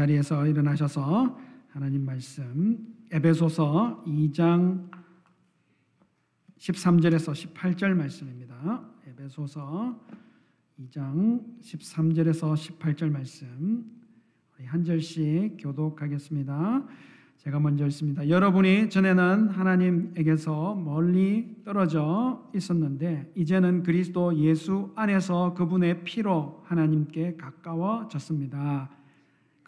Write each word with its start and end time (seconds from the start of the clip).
자리에서 0.00 0.46
일어나셔서 0.46 1.38
하나님 1.68 2.06
말씀 2.06 2.78
에베소서 3.10 4.04
2장 4.06 4.88
13절에서 6.56 7.52
18절 7.52 7.92
말씀입니다. 7.92 8.82
에베소서 9.08 10.00
2장 10.80 11.44
13절에서 11.60 12.78
18절 12.78 13.10
말씀 13.10 13.84
한 14.64 14.84
절씩 14.84 15.58
교독하겠습니다. 15.58 16.86
제가 17.36 17.60
먼저 17.60 17.84
읽습니다. 17.88 18.26
여러분이 18.26 18.88
전에는 18.88 19.50
하나님에게서 19.50 20.76
멀리 20.76 21.56
떨어져 21.62 22.50
있었는데 22.54 23.32
이제는 23.34 23.82
그리스도 23.82 24.34
예수 24.38 24.92
안에서 24.96 25.52
그분의 25.52 26.04
피로 26.04 26.62
하나님께 26.64 27.36
가까워졌습니다. 27.36 28.99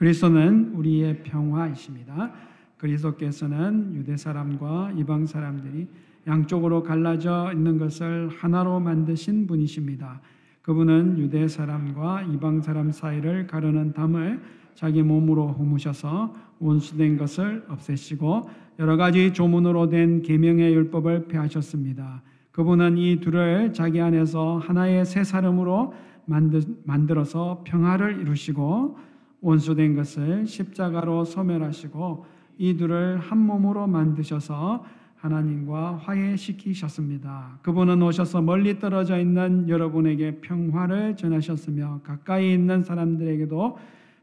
그리스도는 0.02 0.72
우리의 0.74 1.22
평화이십니다. 1.22 2.32
그리스도께서는 2.76 3.94
유대 3.94 4.16
사람과 4.16 4.90
이방 4.96 5.26
사람들이 5.26 5.86
양쪽으로 6.26 6.82
갈라져 6.82 7.52
있는 7.54 7.78
것을 7.78 8.28
하나로 8.28 8.80
만드신 8.80 9.46
분이십니다. 9.46 10.20
그분은 10.62 11.18
유대 11.18 11.46
사람과 11.46 12.22
이방 12.22 12.62
사람 12.62 12.90
사이를 12.90 13.46
가르는 13.46 13.92
담을 13.92 14.42
자기 14.74 15.04
몸으로 15.04 15.52
허무셔서 15.52 16.34
원수된 16.58 17.16
것을 17.16 17.64
없애시고 17.68 18.50
여러 18.80 18.96
가지 18.96 19.32
조문으로 19.32 19.88
된 19.88 20.22
계명의 20.22 20.74
율법을 20.74 21.28
폐하셨습니다. 21.28 22.22
그분은 22.50 22.98
이 22.98 23.20
둘을 23.20 23.72
자기 23.72 24.00
안에서 24.00 24.58
하나의 24.58 25.04
새 25.04 25.22
사람으로 25.22 25.94
만들어서 26.26 27.62
평화를 27.64 28.20
이루시고 28.20 29.11
원수된 29.42 29.94
것을 29.94 30.46
십자가로 30.46 31.24
소멸하시고 31.24 32.24
이 32.58 32.76
둘을 32.76 33.18
한 33.18 33.38
몸으로 33.38 33.86
만드셔서 33.86 34.84
하나님과 35.16 35.98
화해시키셨습니다. 35.98 37.58
그분은 37.62 38.02
오셔서 38.02 38.42
멀리 38.42 38.78
떨어져 38.78 39.18
있는 39.18 39.68
여러분에게 39.68 40.40
평화를 40.40 41.16
전하셨으며 41.16 42.00
가까이 42.02 42.52
있는 42.54 42.82
사람들에게도 42.82 43.78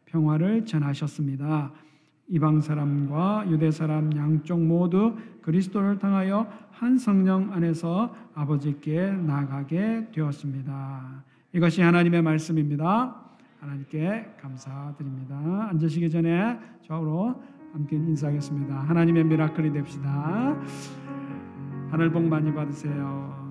평화를 0.05 0.65
전하셨습니다. 0.65 1.71
이방 2.27 2.61
사람과 2.61 3.45
유대 3.49 3.71
사람 3.71 4.15
양쪽 4.15 4.61
모두 4.61 5.15
그리스도를 5.41 5.99
통하여 5.99 6.47
한 6.71 6.97
성령 6.97 7.51
안에서 7.53 8.13
아버지께 8.35 9.11
나가게 9.11 10.09
되었습니다. 10.13 11.23
이것이 11.53 11.81
하나님의 11.81 12.21
말씀입니다. 12.21 13.28
하나님께 13.59 14.35
감사드립니다. 14.39 15.69
앉으시기 15.69 16.09
전에 16.09 16.59
좌우로 16.87 17.41
함께 17.73 17.95
인사하겠습니다. 17.97 18.75
하나님의 18.75 19.25
미라클이 19.25 19.71
됩시다. 19.73 20.57
하늘 21.91 22.11
복 22.11 22.23
많이 22.23 22.53
받으세요. 22.53 23.49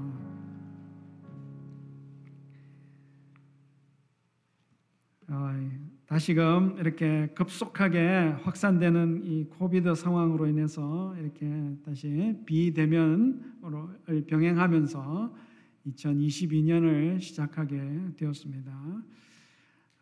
다시금 6.09 6.77
이렇게 6.79 7.29
급속하게 7.35 8.39
확산되는 8.43 9.25
이 9.25 9.45
코비드 9.45 9.95
상황으로 9.95 10.47
인해서 10.47 11.15
이렇게 11.19 11.77
다시 11.85 12.35
비대면으로 12.47 13.91
병행하면서 14.27 15.35
2022년을 15.87 17.21
시작하게 17.21 17.79
되었습니다. 18.17 18.73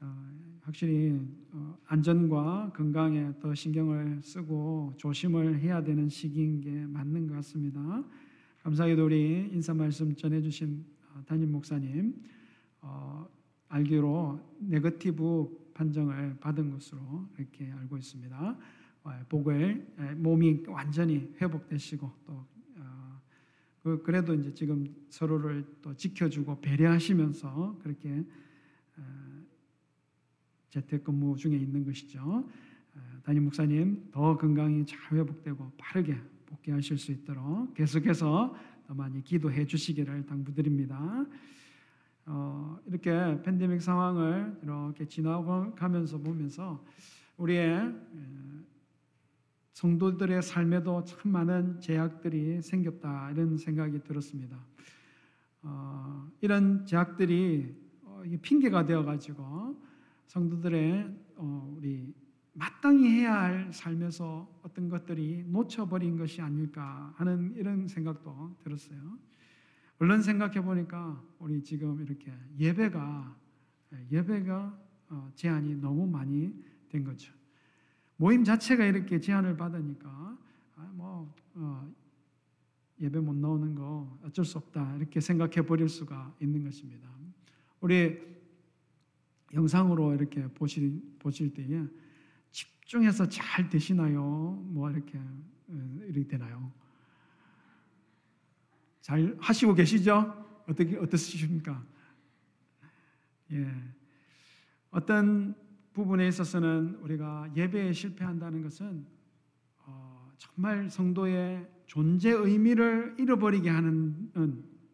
어, 0.00 0.30
확실히 0.62 1.18
어, 1.52 1.78
안전과 1.86 2.72
건강에 2.74 3.32
더 3.40 3.54
신경을 3.54 4.20
쓰고 4.22 4.94
조심을 4.96 5.60
해야 5.60 5.82
되는 5.82 6.08
시기인 6.08 6.60
게 6.60 6.70
맞는 6.86 7.28
것 7.28 7.34
같습니다. 7.36 8.04
감사하게도 8.62 9.04
우리 9.04 9.48
인사 9.52 9.72
말씀 9.72 10.14
전해주신 10.14 10.84
어, 11.14 11.22
담임 11.26 11.52
목사님 11.52 12.14
알기로 13.68 14.40
네거티브 14.60 15.72
판정을 15.74 16.36
받은 16.40 16.70
것으로 16.70 17.28
이렇게 17.38 17.70
알고 17.70 17.96
있습니다. 17.96 18.58
어, 19.04 19.10
복을 19.28 19.86
몸이 20.16 20.64
완전히 20.68 21.32
회복되시고 21.40 22.10
또 22.26 22.46
어, 22.76 23.20
그, 23.82 24.02
그래도 24.02 24.34
이제 24.34 24.52
지금 24.52 24.86
서로를 25.08 25.64
또 25.82 25.94
지켜주고 25.94 26.60
배려하시면서 26.60 27.78
그렇게 27.82 28.24
어, 28.96 29.25
재택근무 30.76 31.36
중에 31.36 31.56
있는 31.56 31.84
것이죠. 31.84 32.46
담임 33.24 33.44
목사님 33.44 34.10
더 34.12 34.36
건강히 34.36 34.84
잘 34.84 34.98
회복되고 35.12 35.72
빠르게 35.78 36.18
복귀하실 36.44 36.98
수 36.98 37.12
있도록 37.12 37.72
계속해서 37.72 38.54
더 38.86 38.94
많이 38.94 39.22
기도해 39.22 39.66
주시기를 39.66 40.26
당부드립니다. 40.26 41.24
어, 42.26 42.78
이렇게 42.86 43.10
팬데믹 43.42 43.80
상황을 43.80 44.58
이렇게 44.62 45.06
지나가면서 45.06 46.18
보면서 46.18 46.84
우리의 47.38 47.94
성도들의 49.72 50.42
삶에도 50.42 51.04
참 51.04 51.32
많은 51.32 51.80
제약들이 51.80 52.60
생겼다 52.60 53.30
이런 53.30 53.56
생각이 53.56 54.02
들었습니다. 54.02 54.58
어, 55.62 56.28
이런 56.42 56.84
제약들이 56.84 57.74
어, 58.02 58.22
핑계가 58.42 58.84
되어 58.84 59.04
가지고 59.04 59.85
성도들의 60.26 61.14
어, 61.36 61.74
우리 61.76 62.14
마땅히 62.52 63.08
해야 63.08 63.42
할 63.42 63.72
삶에서 63.72 64.60
어떤 64.62 64.88
것들이 64.88 65.44
놓쳐버린 65.46 66.16
것이 66.16 66.40
아닐까 66.40 67.12
하는 67.16 67.54
이런 67.56 67.86
생각도 67.86 68.56
들었어요. 68.62 69.18
얼른 69.98 70.22
생각해 70.22 70.62
보니까 70.62 71.22
우리 71.38 71.62
지금 71.62 72.00
이렇게 72.02 72.32
예배가 72.58 73.36
예배가 74.10 74.78
어, 75.08 75.30
제한이 75.34 75.76
너무 75.76 76.06
많이 76.06 76.52
된 76.88 77.04
거죠. 77.04 77.32
모임 78.16 78.44
자체가 78.44 78.84
이렇게 78.84 79.20
제한을 79.20 79.56
받으니까 79.56 80.38
아, 80.76 80.90
뭐 80.94 81.34
어, 81.54 81.92
예배 83.00 83.20
못 83.20 83.34
나오는 83.36 83.74
거 83.74 84.18
어쩔 84.24 84.44
수 84.44 84.58
없다 84.58 84.96
이렇게 84.96 85.20
생각해 85.20 85.66
버릴 85.66 85.88
수가 85.88 86.34
있는 86.40 86.64
것입니다. 86.64 87.08
우리 87.80 88.35
영상으로 89.54 90.14
이렇게 90.14 90.46
보실 90.48 91.00
보실 91.18 91.52
때에 91.54 91.84
집중해서 92.50 93.28
잘 93.28 93.68
되시나요? 93.68 94.22
뭐 94.66 94.90
이렇게 94.90 95.18
어, 95.18 95.98
이렇게 96.02 96.26
되나요? 96.26 96.72
잘 99.00 99.36
하시고 99.40 99.74
계시죠? 99.74 100.62
어떻게 100.68 100.96
어떻습니까? 100.96 101.84
예. 103.52 103.70
어떤 104.90 105.54
부분에 105.92 106.26
있어서는 106.28 106.96
우리가 107.02 107.50
예배에 107.56 107.92
실패한다는 107.92 108.62
것은 108.62 109.06
어, 109.84 110.32
정말 110.36 110.90
성도의 110.90 111.68
존재 111.86 112.30
의미를 112.30 113.14
잃어버리게 113.18 113.70
하는 113.70 114.30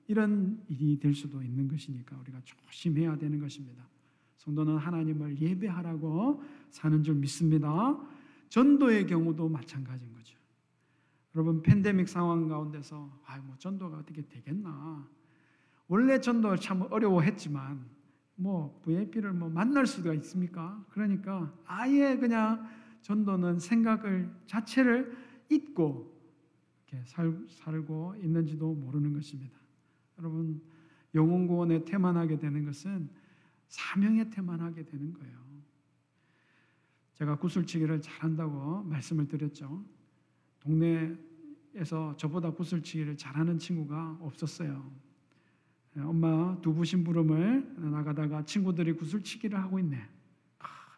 이런 0.07 0.63
일이 0.69 0.99
될 0.99 1.15
수도 1.15 1.43
있는 1.43 1.67
것이니까 1.69 2.17
우리가 2.19 2.41
조심해야 2.45 3.17
되는 3.17 3.41
것입니다. 3.41 3.89
성도는 4.43 4.77
하나님을 4.77 5.41
예배하라고 5.41 6.43
사는 6.69 7.03
줄 7.05 7.15
믿습니다. 7.15 7.97
전도의 8.49 9.07
경우도 9.07 9.49
마찬가지인 9.49 10.13
거죠. 10.13 10.37
여러분 11.35 11.63
팬데믹 11.63 12.09
상황 12.09 12.49
가운데서 12.49 13.21
아뭐 13.25 13.55
전도가 13.59 13.99
어떻게 13.99 14.27
되겠나? 14.27 15.09
원래 15.87 16.21
전도 16.21 16.57
참 16.57 16.83
어려워했지만 16.91 17.87
뭐 18.35 18.81
VIP를 18.83 19.33
뭐 19.33 19.49
만날 19.49 19.87
수가 19.87 20.13
있습니까? 20.15 20.85
그러니까 20.91 21.55
아예 21.65 22.17
그냥 22.17 22.69
전도는 23.03 23.61
생각을 23.61 24.29
자체를 24.47 25.17
잊고 25.51 26.13
살, 27.05 27.33
살고 27.49 28.17
있는지도 28.21 28.75
모르는 28.75 29.13
것입니다. 29.13 29.57
여러분 30.19 30.61
영혼 31.15 31.47
구원에 31.47 31.85
태만하게 31.85 32.39
되는 32.39 32.65
것은 32.65 33.22
사명에 33.73 34.29
태만 34.29 34.61
하게 34.61 34.85
되는 34.85 35.15
거예요. 35.15 35.35
제가 37.15 37.37
구슬치기를 37.37 38.03
잘한다고 38.03 38.83
말씀을 38.83 39.27
드렸죠. 39.27 39.83
동네에서 40.61 42.15
저보다 42.19 42.51
구슬치기를 42.51 43.17
잘하는 43.17 43.59
친구가 43.59 44.19
없었어요. 44.21 44.93
예, 45.97 46.01
엄마 46.01 46.61
두부 46.61 46.85
심부름을 46.85 47.91
나가다가 47.91 48.45
친구들이 48.45 48.93
구슬치기를 48.93 49.59
하고 49.59 49.79
있네. 49.79 50.07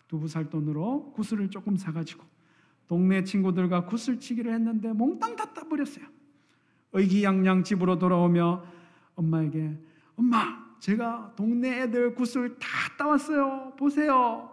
두부 0.09 0.27
살 0.27 0.51
돈으로 0.51 1.13
구슬을 1.13 1.51
조금 1.51 1.77
사가지고 1.77 2.25
동네 2.89 3.23
친구들과 3.23 3.87
구슬치기를 3.87 4.53
했는데 4.53 4.93
몽땅 4.93 5.37
다 5.37 5.55
따버렸어요. 5.55 6.07
의기양양 6.93 7.63
집으로 7.63 8.01
돌아오며 8.01 8.67
엄마에게 9.15 9.79
엄마 10.17 10.64
제가 10.81 11.35
동네 11.37 11.83
애들 11.83 12.15
구슬 12.15 12.59
다 12.59 12.69
따왔어요. 12.99 13.75
보세요. 13.77 14.51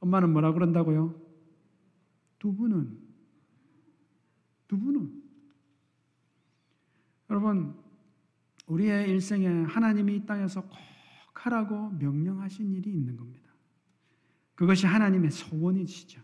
엄마는 0.00 0.32
뭐라 0.32 0.52
그런다고요? 0.52 1.20
두 2.38 2.54
분은 2.54 2.98
두 4.68 4.78
분은 4.78 5.22
여러분 7.30 7.74
우리의 8.66 9.10
일생에 9.10 9.64
하나님이 9.64 10.16
이 10.16 10.26
땅에서 10.26 10.62
꼭 10.62 10.76
하라고 11.34 11.90
명령하신 11.90 12.72
일이 12.74 12.90
있는 12.90 13.16
겁니다. 13.16 13.48
그것이 14.54 14.86
하나님의 14.86 15.30
소원이시죠. 15.30 16.20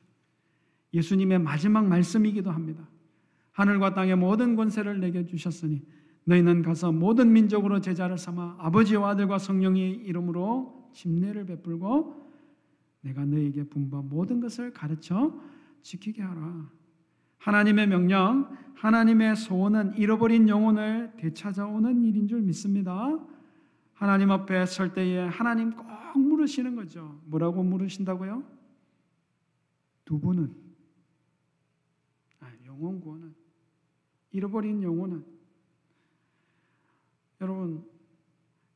예수님의 0.92 1.38
마지막 1.38 1.86
말씀이기도 1.86 2.50
합니다. 2.50 2.88
하늘과 3.52 3.94
땅의 3.94 4.16
모든 4.16 4.56
권세를 4.56 5.00
내게 5.00 5.24
주셨으니 5.24 5.82
너희는 6.24 6.62
가서 6.62 6.90
모든 6.92 7.32
민족으로 7.32 7.80
제자를 7.80 8.16
삼아 8.18 8.56
아버지와 8.58 9.10
아들과 9.10 9.38
성령의 9.38 9.92
이름으로 9.92 10.90
침례를 10.92 11.44
베풀고 11.46 12.24
내가 13.02 13.24
너희에게 13.24 13.64
분부한 13.64 14.08
모든 14.08 14.40
것을 14.40 14.72
가르쳐 14.72 15.38
지키게 15.82 16.22
하라. 16.22 16.70
하나님의 17.38 17.88
명령, 17.88 18.56
하나님의 18.74 19.36
소원은 19.36 19.98
잃어버린 19.98 20.48
영혼을 20.48 21.12
되찾아오는 21.18 22.02
일인 22.02 22.26
줄 22.26 22.40
믿습니다. 22.40 23.18
하나님 23.92 24.30
앞에 24.30 24.64
설 24.64 24.94
때에 24.94 25.28
하나님 25.28 25.72
꼭 25.72 26.18
물으시는 26.18 26.74
거죠. 26.74 27.20
뭐라고 27.26 27.62
물으신다고요? 27.62 28.42
두 30.06 30.18
분은 30.18 30.54
아, 32.40 32.50
영혼 32.66 33.00
구원은 33.00 33.34
잃어버린 34.32 34.82
영혼은 34.82 35.33
여러분 37.44 37.86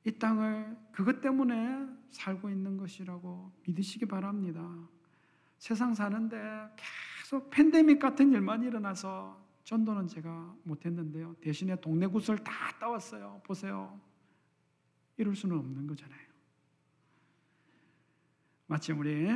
이 0.05 0.13
땅을 0.13 0.77
그것 0.93 1.21
때문에 1.21 1.87
살고 2.11 2.51
있는 2.51 2.77
것이라고 2.77 3.51
믿으시기 3.67 4.07
바랍니다. 4.07 4.63
세상 5.59 5.95
사는데 5.95 6.37
계속 6.77 7.51
팬데믹 7.51 7.99
같은 7.99 8.31
일만 8.33 8.63
일어나서 8.63 9.43
전도는 9.65 10.07
제가 10.07 10.55
못했는데요. 10.65 11.35
대신에 11.41 11.77
동네 11.81 12.07
구슬 12.07 12.39
다 12.39 12.53
따왔어요. 12.79 13.41
보세요. 13.45 14.01
이럴 15.17 15.35
수는 15.35 15.59
없는 15.59 15.87
거잖아요. 15.87 16.29
마침 18.67 18.99
우리 19.01 19.27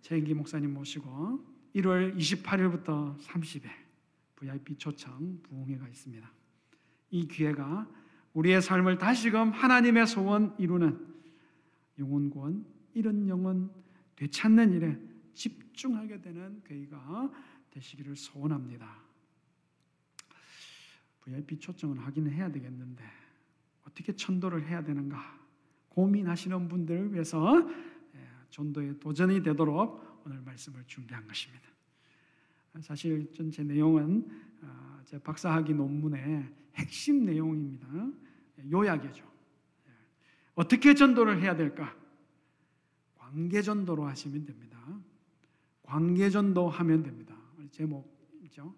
최인기 0.00 0.34
목사님 0.34 0.74
모시고 0.74 1.44
1월 1.76 2.16
28일부터 2.16 3.16
30일 3.18 3.70
VIP 4.36 4.76
초청 4.76 5.40
부흥회가 5.42 5.88
있습니다. 5.88 6.30
이 7.10 7.26
기회가 7.26 7.88
우리의 8.34 8.62
삶을 8.62 8.98
다시금 8.98 9.50
하나님의 9.50 10.06
소원 10.06 10.54
이루는 10.58 11.08
영혼 11.98 12.30
구원, 12.30 12.64
이런 12.94 13.28
영혼 13.28 13.70
되찾는 14.16 14.72
일에 14.72 14.98
집중하게 15.34 16.20
되는 16.20 16.62
교회가 16.64 17.30
되시기를 17.70 18.16
소원합니다. 18.16 19.00
VIP 21.22 21.58
초청을 21.58 21.98
하기는 21.98 22.30
해야 22.30 22.50
되겠는데 22.50 23.04
어떻게 23.86 24.14
천도를 24.14 24.66
해야 24.66 24.82
되는가 24.82 25.38
고민하시는 25.90 26.68
분들을 26.68 27.12
위해서 27.12 27.68
예, 28.14 28.28
전도에 28.50 28.98
도전이 28.98 29.42
되도록 29.42 30.22
오늘 30.24 30.40
말씀을 30.42 30.84
준비한 30.86 31.26
것입니다. 31.26 31.68
사실 32.80 33.30
전체 33.32 33.62
내용은 33.62 34.28
어, 34.28 34.49
제 35.10 35.18
박사학위 35.18 35.74
논문의 35.74 36.48
핵심 36.76 37.24
내용입니다. 37.24 37.88
요약이죠. 38.70 39.24
예. 39.88 39.90
어떻게 40.54 40.94
전도를 40.94 41.42
해야 41.42 41.56
될까? 41.56 41.96
관계 43.16 43.60
전도로 43.60 44.06
하시면 44.06 44.46
됩니다. 44.46 44.78
관계 45.82 46.30
전도 46.30 46.68
하면 46.68 47.02
됩니다. 47.02 47.34
제목이죠. 47.72 48.72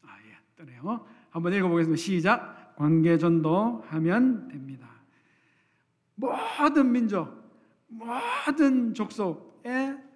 아, 0.00 0.16
예, 0.26 0.38
뜨네요. 0.56 1.06
한번 1.28 1.52
읽어보겠습니다. 1.52 2.00
시작. 2.00 2.74
관계 2.76 3.18
전도 3.18 3.82
하면 3.88 4.48
됩니다. 4.48 4.88
모든 6.14 6.90
민족, 6.90 7.28
모든 7.88 8.94
족속의 8.94 10.07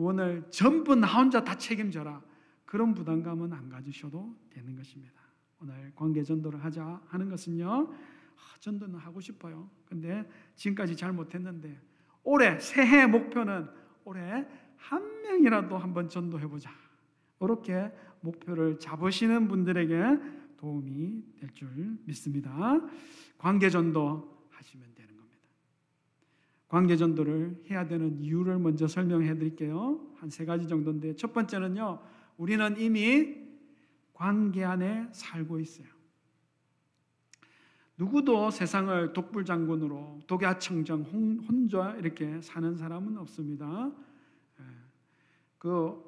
구원을 0.00 0.44
전부 0.50 0.94
나 0.94 1.06
혼자 1.06 1.42
다 1.42 1.56
책임져라. 1.56 2.22
그런 2.66 2.92
부담감은 2.92 3.50
안 3.54 3.70
가지셔도 3.70 4.36
되는 4.50 4.76
것입니다. 4.76 5.14
오늘 5.58 5.90
관계 5.94 6.22
전도를 6.22 6.62
하자 6.62 7.00
하는 7.06 7.30
것은요. 7.30 7.66
아, 7.66 8.58
전도는 8.60 8.98
하고 8.98 9.22
싶어요. 9.22 9.70
근데 9.86 10.28
지금까지 10.54 10.96
잘 10.96 11.14
못했는데 11.14 11.80
올해 12.24 12.58
새해 12.58 13.06
목표는 13.06 13.68
올해 14.04 14.46
한 14.76 15.22
명이라도 15.22 15.78
한번 15.78 16.10
전도해 16.10 16.46
보자. 16.46 16.70
이렇게 17.40 17.90
목표를 18.20 18.78
잡으시는 18.78 19.48
분들에게 19.48 19.96
도움이 20.58 21.22
될 21.40 21.48
줄 21.54 21.70
믿습니다. 22.04 22.78
관계 23.38 23.70
전도 23.70 24.46
하시면 24.50 24.92
되는 26.68 26.86
겁니다. 26.86 26.86
관계 26.86 26.96
전도를 26.96 27.64
해야 27.70 27.86
되는 27.86 28.20
이유를 28.20 28.58
먼저 28.58 28.86
설명해 28.86 29.38
드릴게요. 29.38 30.00
한 30.16 30.30
세 30.30 30.44
가지 30.44 30.66
정도인데 30.66 31.14
첫 31.16 31.32
번째는요. 31.32 32.00
우리는 32.36 32.78
이미 32.78 33.36
관계 34.12 34.64
안에 34.64 35.08
살고 35.12 35.60
있어요. 35.60 35.86
누구도 37.98 38.50
세상을 38.50 39.12
독불장군으로 39.12 40.20
독야청정 40.26 41.02
혼자 41.02 41.94
이렇게 41.96 42.40
사는 42.42 42.76
사람은 42.76 43.16
없습니다. 43.18 43.90
예. 44.60 44.64
그 45.58 46.04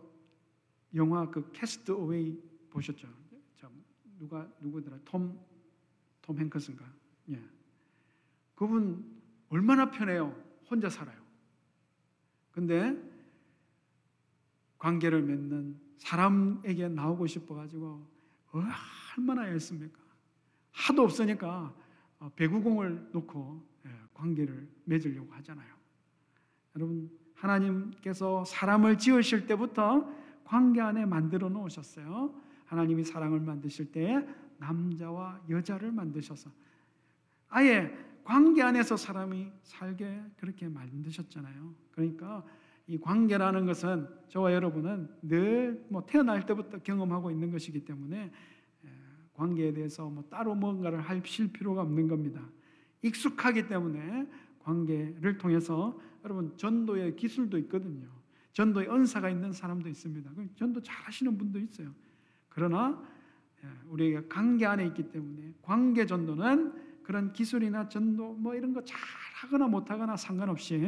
영화 0.95 1.31
그 1.31 1.51
캐스트 1.53 1.93
어웨이 1.93 2.39
보셨죠? 2.71 3.09
누가 4.19 4.51
누구더라? 4.61 4.99
톰, 5.05 5.39
톰 6.21 6.39
행크스인가? 6.39 6.85
예. 7.31 7.41
그분 8.57 9.23
얼마나 9.49 9.91
편해요. 9.91 10.48
혼자 10.71 10.89
살아요. 10.89 11.17
근데 12.53 12.97
관계를 14.79 15.23
맺는 15.23 15.77
사람에게 15.99 16.89
나오고 16.89 17.27
싶어가지고 17.27 18.07
얼마나 19.17 19.49
애씁니까? 19.49 19.99
하도 20.73 21.03
없으니까 21.03 21.75
어, 22.21 22.31
배구공을 22.35 23.11
놓고 23.13 23.65
예, 23.87 23.91
관계를 24.15 24.69
맺으려고 24.85 25.33
하잖아요. 25.35 25.75
여러분 26.77 27.11
하나님께서 27.35 28.45
사람을 28.45 28.99
지으실 28.99 29.47
때부터 29.47 30.13
관계 30.45 30.81
안에 30.81 31.07
만들어 31.07 31.49
놓으셨어요. 31.49 32.35
하나님이 32.67 33.05
사랑을 33.05 33.41
만드실 33.41 33.93
때 33.93 34.27
남자와 34.59 35.41
여자를 35.49 35.93
만드셔서 35.93 36.51
아예 37.49 37.97
관계 38.29 38.61
안에서 38.61 38.99
사람이 38.99 39.51
살게 39.63 40.23
그렇게 40.37 40.69
만드셨잖아요. 40.69 41.75
그러니까 41.93 42.45
이 42.87 42.99
관계라는 43.01 43.65
것은 43.65 44.07
저와 44.29 44.53
여러분은 44.53 45.09
늘 45.23 45.87
뭐 45.89 46.05
태어날 46.05 46.45
때부터 46.45 46.79
경험하고 46.81 47.31
있는 47.31 47.51
것이기 47.51 47.87
때문에 47.87 48.31
관계에 49.33 49.73
대해서 49.73 50.11
뭐 50.11 50.23
따로 50.29 50.55
뭔가를 50.55 51.01
하실 51.01 51.51
필요가 51.51 51.81
없는 51.81 52.07
겁니다. 52.07 52.47
익숙하기 53.01 53.67
때문에 53.67 54.29
관계를 54.59 55.39
통해서 55.39 55.99
여러분 56.23 56.55
전도의 56.59 57.17
기술도 57.17 57.57
있거든요. 57.61 58.09
전도의 58.53 58.91
은사가 58.91 59.31
있는 59.31 59.53
사람도 59.53 59.89
있습니다. 59.89 60.31
전도 60.55 60.83
잘하시는 60.83 61.39
분도 61.39 61.59
있어요. 61.59 61.95
그러나 62.51 63.03
우리가 63.87 64.25
관계 64.29 64.67
안에 64.67 64.85
있기 64.89 65.11
때문에 65.11 65.55
관계 65.63 66.05
전도는 66.05 66.88
그런 67.09 67.33
기술이나 67.33 67.89
전도 67.89 68.35
뭐 68.35 68.55
이런 68.55 68.75
거 68.75 68.85
잘하거나 68.85 69.67
못하거나 69.67 70.15
상관없이 70.19 70.79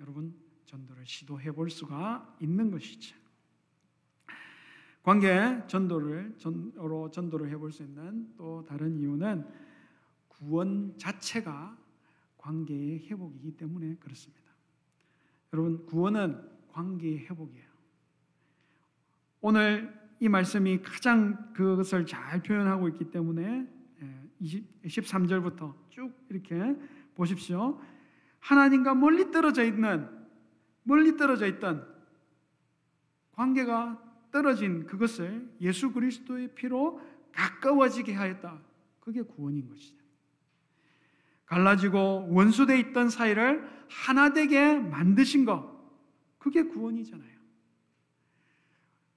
여러분 0.00 0.34
전도를 0.64 1.06
시도해 1.06 1.52
볼 1.52 1.70
수가 1.70 2.36
있는 2.40 2.68
것이죠. 2.72 3.14
관계 5.04 5.64
전도를 5.68 6.34
전로 6.36 7.12
전도를 7.12 7.48
해볼 7.50 7.70
수 7.70 7.84
있는 7.84 8.34
또 8.36 8.64
다른 8.64 8.98
이유는 8.98 9.46
구원 10.26 10.98
자체가 10.98 11.78
관계의 12.38 13.06
회복이기 13.08 13.56
때문에 13.56 13.94
그렇습니다. 14.00 14.50
여러분 15.52 15.86
구원은 15.86 16.42
관계의 16.72 17.20
회복이에요. 17.20 17.68
오늘 19.42 19.96
이 20.18 20.28
말씀이 20.28 20.82
가장 20.82 21.52
그것을 21.52 22.04
잘 22.04 22.42
표현하고 22.42 22.88
있기 22.88 23.12
때문에 23.12 23.75
23절부터 24.40 25.74
쭉 25.90 26.12
이렇게 26.28 26.76
보십시오. 27.14 27.80
하나님과 28.40 28.94
멀리 28.94 29.30
떨어져 29.30 29.64
있는 29.64 30.08
멀리 30.82 31.16
떨어져 31.16 31.46
있던 31.46 31.86
관계가 33.32 34.02
떨어진 34.30 34.86
그것을 34.86 35.50
예수 35.60 35.92
그리스도의 35.92 36.54
피로 36.54 37.00
가까워지게 37.32 38.14
하였다. 38.14 38.60
그게 39.00 39.22
구원인 39.22 39.68
것이죠. 39.68 39.96
갈라지고 41.46 42.28
원수돼 42.30 42.78
있던 42.80 43.08
사이를 43.08 43.68
하나 43.88 44.32
되게 44.32 44.78
만드신 44.78 45.44
것. 45.44 45.76
그게 46.38 46.64
구원이잖아요. 46.64 47.36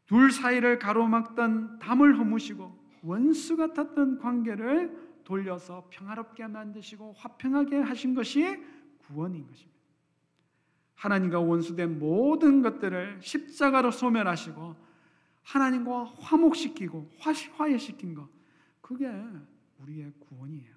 둘 0.06 0.32
사이를 0.32 0.80
가로막던 0.80 1.80
담을 1.80 2.18
허무시고 2.18 2.80
원수 3.04 3.58
같았던 3.58 4.20
관계를 4.20 5.09
돌려서 5.30 5.86
평화롭게 5.92 6.48
만드시고 6.48 7.14
화평하게 7.14 7.78
하신 7.78 8.16
것이 8.16 8.44
구원인 9.06 9.46
것입니다. 9.46 9.78
하나님과 10.96 11.40
원수된 11.40 12.00
모든 12.00 12.64
것들을 12.64 13.20
십자가로 13.22 13.92
소멸하시고 13.92 14.76
하나님과 15.44 16.06
화목시키고 16.18 17.12
화해시킨 17.20 18.16
것 18.16 18.28
그게 18.82 19.08
우리의 19.78 20.12
구원이에요. 20.18 20.74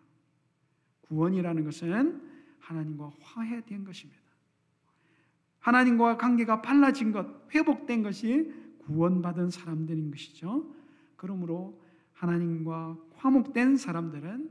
구원이라는 1.01 1.65
것은 1.65 2.23
하나님과 2.59 3.11
화해된 3.23 3.85
것입니다. 3.85 4.21
하나님과 5.61 6.19
관계가 6.19 6.61
발라진 6.61 7.13
것, 7.13 7.51
회복된 7.55 8.03
것이 8.03 8.53
구원받은 8.81 9.49
사람들인 9.49 10.11
것이죠. 10.11 10.75
그러므로 11.17 11.82
하나님과 12.23 12.97
화목된 13.17 13.77
사람들은 13.77 14.49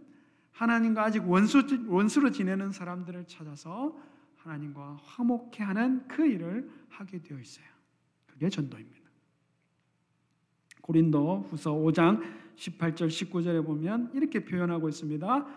하나님과 0.52 1.06
아직 1.06 1.26
원수, 1.26 1.64
원수로 1.88 2.32
지내는 2.32 2.74
사람들을 2.74 3.26
찾아서 3.28 3.98
하나님과 4.36 5.00
화목해 5.06 5.64
하는 5.64 6.06
그 6.08 6.26
일을 6.26 6.70
하게 6.90 7.22
되어 7.22 7.40
있어요. 7.40 7.66
그게 8.28 8.50
전도입니다. 8.50 9.10
고린도 10.82 11.48
후서 11.50 11.72
5장 11.72 12.22
18절 12.58 13.08
19절에 13.08 13.66
보면 13.66 14.12
이렇게 14.14 14.44
표현하고 14.44 14.90
있습니다. 14.90 15.48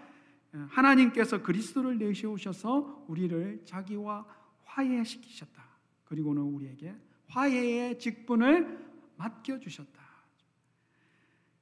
하나님께서 0.68 1.42
그리스도를 1.42 1.98
내세우셔서 1.98 3.06
우리를 3.08 3.62
자기와 3.64 4.24
화해시키셨다. 4.62 5.64
그리고는 6.04 6.42
우리에게 6.42 6.94
화해의 7.26 7.98
직분을 7.98 8.78
맡겨 9.16 9.58
주셨다. 9.58 10.03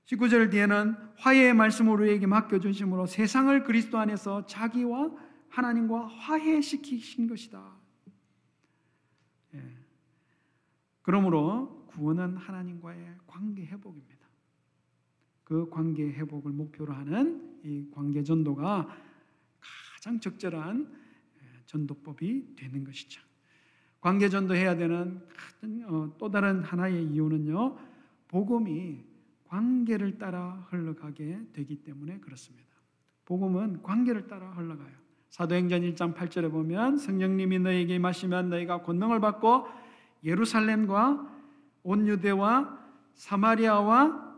19절 0.06 0.50
뒤에는 0.50 0.96
화해의 1.16 1.54
말씀을 1.54 1.94
우리에게 1.94 2.26
맡겨 2.26 2.58
주심으로 2.58 3.06
세상을 3.06 3.62
그리스도 3.64 3.98
안에서 3.98 4.46
자기와 4.46 5.12
하나님과 5.48 6.06
화해시키신 6.06 7.28
것이다. 7.28 7.76
예. 9.54 9.62
그러므로 11.02 11.86
구원은 11.86 12.36
하나님과의 12.36 13.16
관계 13.26 13.66
회복입니다. 13.66 14.26
그 15.44 15.68
관계 15.68 16.04
회복을 16.04 16.52
목표로 16.52 16.92
하는 16.92 17.60
이 17.64 17.86
관계 17.92 18.22
전도가 18.22 18.88
가장 19.94 20.18
적절한 20.18 20.92
예, 21.42 21.62
전도법이 21.66 22.56
되는 22.56 22.84
것이죠. 22.84 23.22
관계 24.00 24.28
전도해야 24.28 24.76
되는 24.76 25.24
어, 25.86 26.12
또 26.18 26.30
다른 26.30 26.62
하나의 26.64 27.04
이유는요. 27.06 27.78
복음이 28.26 29.11
관계를 29.52 30.16
따라 30.16 30.66
흘러가게 30.70 31.38
되기 31.52 31.76
때문에 31.84 32.20
그렇습니다. 32.20 32.72
복음은 33.26 33.82
관계를 33.82 34.26
따라 34.26 34.50
흘러가요. 34.52 34.96
사도행전 35.28 35.82
1장 35.82 36.14
8절에 36.14 36.50
보면 36.50 36.96
성령님이 36.96 37.58
너에게 37.58 37.98
마시면 37.98 38.48
너희가 38.48 38.80
권능을 38.82 39.20
받고 39.20 39.66
예루살렘과 40.24 41.30
온 41.82 42.08
유대와 42.08 42.78
사마리아와 43.14 44.36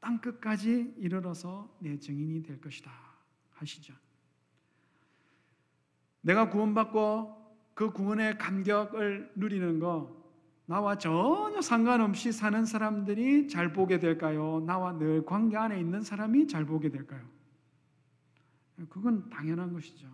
땅 0.00 0.18
끝까지 0.18 0.92
이르러서 0.98 1.74
내 1.78 1.98
증인이 1.98 2.42
될 2.42 2.60
것이다 2.60 2.90
하시죠. 3.54 3.94
내가 6.20 6.50
구원받고 6.50 7.44
그 7.72 7.92
구원의 7.92 8.36
감격을 8.36 9.32
누리는 9.36 9.78
거 9.78 10.22
나와 10.66 10.96
전혀 10.96 11.60
상관없이 11.60 12.32
사는 12.32 12.64
사람들이 12.64 13.48
잘 13.48 13.72
보게 13.72 13.98
될까요? 13.98 14.62
나와 14.66 14.96
늘 14.96 15.24
관계 15.24 15.56
안에 15.56 15.78
있는 15.78 16.02
사람이 16.02 16.46
잘 16.46 16.64
보게 16.64 16.88
될까요? 16.88 17.22
그건 18.88 19.28
당연한 19.28 19.72
것이죠. 19.72 20.08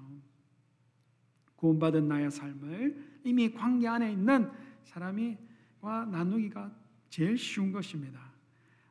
구원받은 1.56 2.08
나의 2.08 2.30
삶을 2.30 3.20
이미 3.24 3.52
관계 3.52 3.86
안에 3.86 4.10
있는 4.12 4.50
사람이와 4.84 6.06
나누기가 6.10 6.70
제일 7.10 7.38
쉬운 7.38 7.70
것입니다. 7.70 8.30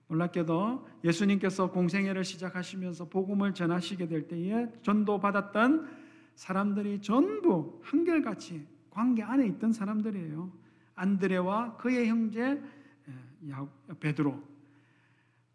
놀랍게도 0.08 0.88
예수님께서 1.04 1.72
공생애를 1.72 2.24
시작하시면서 2.24 3.10
복음을 3.10 3.54
전하시게 3.54 4.08
될 4.08 4.28
때에 4.28 4.68
전도받았던 4.82 5.88
사람들이 6.36 7.02
전부 7.02 7.80
한결같이 7.84 8.66
관계 8.90 9.22
안에 9.24 9.46
있던 9.48 9.72
사람들이에요. 9.72 10.52
안드레와 11.00 11.78
그의 11.78 12.08
형제 12.10 12.62
베드로, 14.00 14.44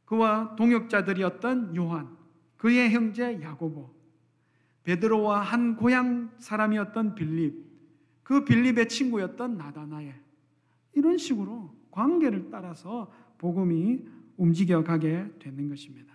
그와 0.07 0.57
동역자들이었던 0.57 1.77
요한, 1.77 2.17
그의 2.57 2.91
형제 2.91 3.41
야고보, 3.43 3.91
베드로와 4.85 5.41
한 5.41 5.77
고향 5.77 6.31
사람이었던 6.39 7.15
빌립, 7.15 7.63
그 8.23 8.45
빌립의 8.45 8.89
친구였던 8.89 9.59
나다나엘. 9.59 10.15
이런 10.95 11.19
식으로 11.19 11.75
관계를 11.91 12.49
따라서 12.51 13.13
복음이 13.37 14.07
움직여가게 14.37 15.35
되는 15.39 15.69
것입니다. 15.69 16.15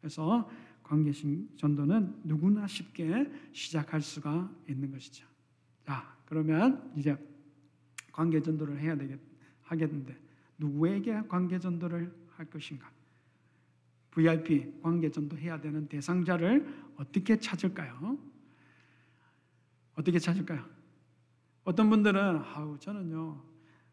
그래서 0.00 0.50
관계신 0.82 1.48
전도는 1.56 2.22
누구나 2.24 2.66
쉽게 2.66 3.30
시작할 3.52 4.00
수가 4.00 4.50
있는 4.68 4.90
것이죠. 4.90 5.26
자, 5.84 6.16
그러면 6.24 6.90
이제 6.96 7.16
관계 8.18 8.42
전도를 8.42 8.80
해야 8.80 8.96
되겠 8.96 9.16
하겠는데 9.62 10.12
누구에게 10.58 11.22
관계 11.28 11.56
전도를 11.56 12.12
할 12.30 12.46
것인가? 12.46 12.90
VIP 14.10 14.80
관계 14.82 15.08
전도 15.08 15.38
해야 15.38 15.60
되는 15.60 15.86
대상자를 15.86 16.66
어떻게 16.96 17.38
찾을까요? 17.38 18.18
어떻게 19.94 20.18
찾을까요? 20.18 20.64
어떤 21.62 21.88
분들은 21.90 22.38
아우 22.38 22.76
저는요 22.80 23.40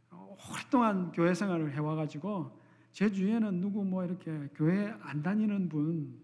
오랫동안 0.10 1.12
교회 1.12 1.36
생활을 1.36 1.72
해와가지고 1.74 2.60
제 2.94 3.12
주위에는 3.12 3.62
누구 3.62 3.86
뭐 3.86 4.04
이렇게 4.04 4.50
교회 4.56 4.92
안 5.02 5.22
다니는 5.22 5.70
분, 5.70 6.20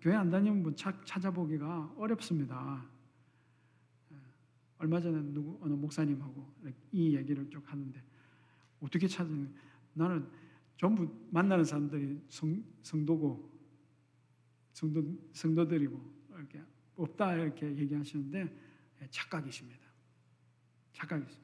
교회 0.00 0.16
안 0.16 0.30
다니는 0.30 0.64
분 0.64 0.74
찾아보기가 0.74 1.92
어렵습니다. 1.96 2.84
얼마 4.78 5.00
전에 5.00 5.20
누구 5.32 5.58
어느 5.62 5.72
목사님하고 5.74 6.54
이 6.92 7.16
얘기를 7.16 7.48
쭉 7.50 7.62
하는데 7.70 8.02
어떻게 8.80 9.06
찾는? 9.06 9.54
나는 9.94 10.28
전부 10.76 11.08
만나는 11.30 11.64
사람들이 11.64 12.20
성, 12.28 12.62
성도고 12.82 13.50
성도 14.72 15.02
성도들이고 15.32 15.98
이렇게 16.36 16.62
없다 16.96 17.34
이렇게 17.36 17.74
얘기하시는데 17.76 18.54
착각이십니다. 19.10 19.80
착각이죠. 20.92 21.38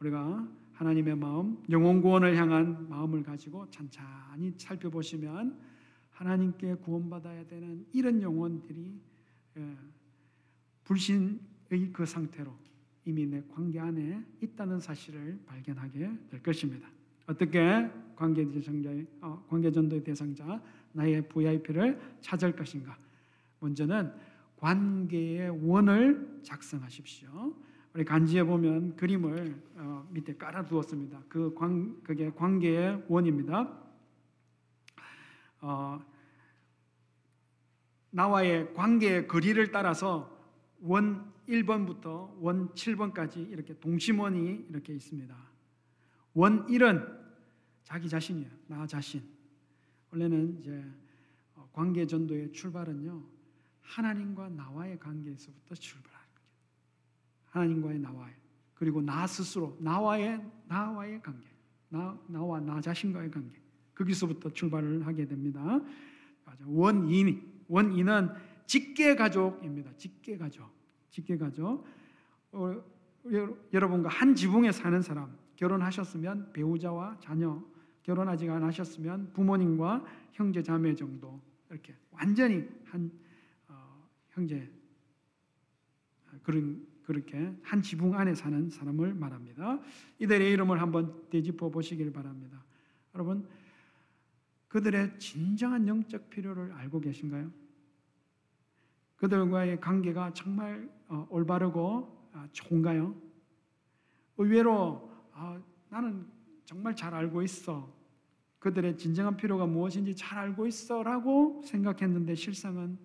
우리가 0.00 0.48
하나님의 0.72 1.16
마음, 1.16 1.62
영혼 1.70 2.00
구원을 2.00 2.36
향한 2.36 2.88
마음을 2.88 3.22
가지고 3.22 3.70
찬찬히 3.70 4.54
살펴보시면 4.56 5.60
하나님께 6.10 6.74
구원받아야 6.76 7.46
되는 7.46 7.86
이런 7.92 8.20
영혼들이 8.20 9.00
예, 9.56 9.76
불신 10.82 11.40
의그 11.74 12.06
상태로 12.06 12.52
이미 13.04 13.26
내 13.26 13.42
관계 13.52 13.80
안에 13.80 14.24
있다는 14.40 14.80
사실을 14.80 15.38
발견하게 15.46 16.10
될 16.30 16.42
것입니다. 16.42 16.88
어떻게 17.26 17.90
관계 18.16 18.48
대상자, 18.48 18.90
어, 19.20 19.44
관계 19.48 19.70
전도의 19.70 20.04
대상자 20.04 20.62
나의 20.92 21.28
VIP를 21.28 22.00
찾을 22.20 22.54
것인가? 22.54 22.96
먼저는 23.60 24.12
관계의 24.56 25.66
원을 25.66 26.40
작성하십시오. 26.42 27.54
우리 27.92 28.04
간지에 28.04 28.42
보면 28.42 28.96
그림을 28.96 29.62
어, 29.76 30.08
밑에 30.10 30.36
깔아 30.36 30.64
두었습니다. 30.64 31.22
그 31.28 31.52
관, 31.54 32.02
그게 32.02 32.30
관계의 32.30 33.04
원입니다. 33.08 33.70
어, 35.60 36.00
나와의 38.10 38.72
관계의 38.74 39.26
거리를 39.26 39.70
따라서 39.72 40.30
원 40.80 41.33
1번부터 41.48 42.34
원 42.40 42.68
7번까지 42.70 43.50
이렇게 43.50 43.78
동심원이 43.78 44.66
이렇게 44.68 44.94
있습니다. 44.94 45.36
원 46.34 46.66
1은 46.66 47.24
자기 47.82 48.08
자신이에요. 48.08 48.50
나 48.66 48.86
자신. 48.86 49.22
원래는 50.10 50.58
이제 50.60 50.84
어, 51.54 51.68
관계 51.72 52.06
전도의 52.06 52.52
출발은요. 52.52 53.22
하나님과 53.82 54.48
나와의 54.50 54.98
관계에서부터 54.98 55.74
출발. 55.74 56.14
하나님과의 57.46 58.00
나와의 58.00 58.34
그리고 58.74 59.00
나 59.00 59.26
스스로 59.26 59.76
나와의 59.80 60.44
나와의 60.66 61.22
관계 61.22 61.46
나 61.88 62.18
나와 62.26 62.58
나 62.60 62.80
자신과의 62.80 63.30
관계 63.30 63.60
거기서부터 63.94 64.50
출발을 64.50 65.06
하게 65.06 65.24
됩니다. 65.26 65.80
원인 66.66 67.64
원인은 67.68 68.30
직계 68.66 69.14
가족입니다. 69.14 69.92
직계 69.96 70.36
가족. 70.36 70.68
직계 71.14 71.38
가족. 71.38 71.86
어, 72.50 72.82
여러분과 73.72 74.08
한 74.08 74.34
지붕에 74.34 74.72
사는 74.72 75.00
사람, 75.00 75.32
결혼하셨으면 75.54 76.52
배우자와 76.52 77.18
자녀, 77.20 77.62
결혼하지 78.02 78.50
않으셨으면 78.50 79.32
부모님과 79.32 80.04
형제 80.32 80.60
자매 80.60 80.92
정도 80.92 81.40
이렇게 81.70 81.94
완전히 82.10 82.68
한 82.86 83.12
어, 83.68 84.08
형제 84.30 84.68
그런 86.42 86.84
그렇게 87.04 87.54
한 87.62 87.80
지붕 87.80 88.18
안에 88.18 88.34
사는 88.34 88.68
사람을 88.68 89.14
말합니다. 89.14 89.78
이들의 90.18 90.50
이름을 90.52 90.80
한번 90.80 91.28
되짚어 91.30 91.70
보시길 91.70 92.12
바랍니다. 92.12 92.64
여러분 93.14 93.48
그들의 94.66 95.18
진정한 95.20 95.86
영적 95.86 96.28
필요를 96.30 96.72
알고 96.72 97.00
계신가요? 97.00 97.63
그들과의 99.24 99.80
관계가 99.80 100.34
정말 100.34 100.86
어, 101.08 101.26
올바르고 101.30 102.28
아, 102.34 102.46
좋은가요? 102.52 103.14
의외로 104.36 105.10
아, 105.32 105.58
나는 105.88 106.26
정말 106.66 106.94
잘 106.94 107.14
알고 107.14 107.40
있어. 107.40 107.90
그들의 108.58 108.98
진정한 108.98 109.34
필요가 109.34 109.64
무엇인지 109.64 110.14
잘 110.14 110.38
알고 110.40 110.66
있어 110.66 111.02
라고 111.02 111.62
생각했는데 111.64 112.34
실상은 112.34 112.98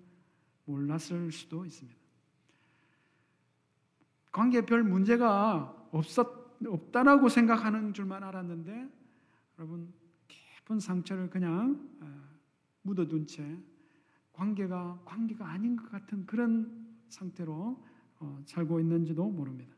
몰랐을 0.66 1.32
수도 1.32 1.64
있습니다. 1.64 1.98
관계에 4.34 4.66
별 4.66 4.84
문제가 4.84 5.88
없었 5.94 6.28
없다라고 6.66 7.30
생각하는 7.30 7.94
줄만 7.94 8.26
알았는데 8.26 8.90
여러분 9.58 9.94
깊은 10.28 10.82
상처를 10.82 11.30
그냥 11.30 11.90
어, 12.02 12.22
묻어둔 12.82 13.26
채 13.26 13.58
관계가 14.40 15.02
관계가 15.04 15.50
아닌 15.50 15.76
것 15.76 15.92
같은 15.92 16.26
그런 16.26 16.96
상태로 17.10 17.84
어, 18.22 18.44
살고 18.46 18.80
있는지도 18.80 19.30
모릅니다. 19.30 19.76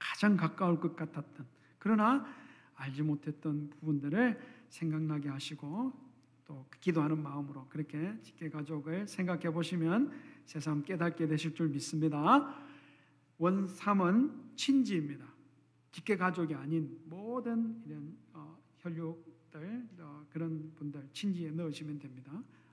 가장 0.00 0.36
가까울 0.36 0.80
것 0.80 0.96
같았던 0.96 1.46
그러나 1.78 2.26
알지 2.74 3.02
못했던 3.02 3.70
부분들을 3.70 4.40
생각나게 4.68 5.28
하시고 5.28 5.92
또 6.44 6.66
기도하는 6.80 7.22
마음으로 7.22 7.68
그렇게 7.68 8.20
직계 8.20 8.50
가족을 8.50 9.06
생각해 9.06 9.52
보시면 9.52 10.10
새삼 10.44 10.82
깨닫게 10.82 11.28
되실 11.28 11.54
줄 11.54 11.68
믿습니다. 11.68 12.52
원삼은 13.38 14.56
친지입니다. 14.56 15.24
직계 15.92 16.16
가족이 16.16 16.52
아닌 16.54 17.00
모든 17.04 17.80
이런 17.86 18.16
어, 18.32 18.58
혈육들 18.78 19.88
어, 20.00 20.26
그런 20.30 20.72
분들 20.74 21.08
친지에 21.12 21.52
넣으시면 21.52 22.00
됩니다. 22.00 22.32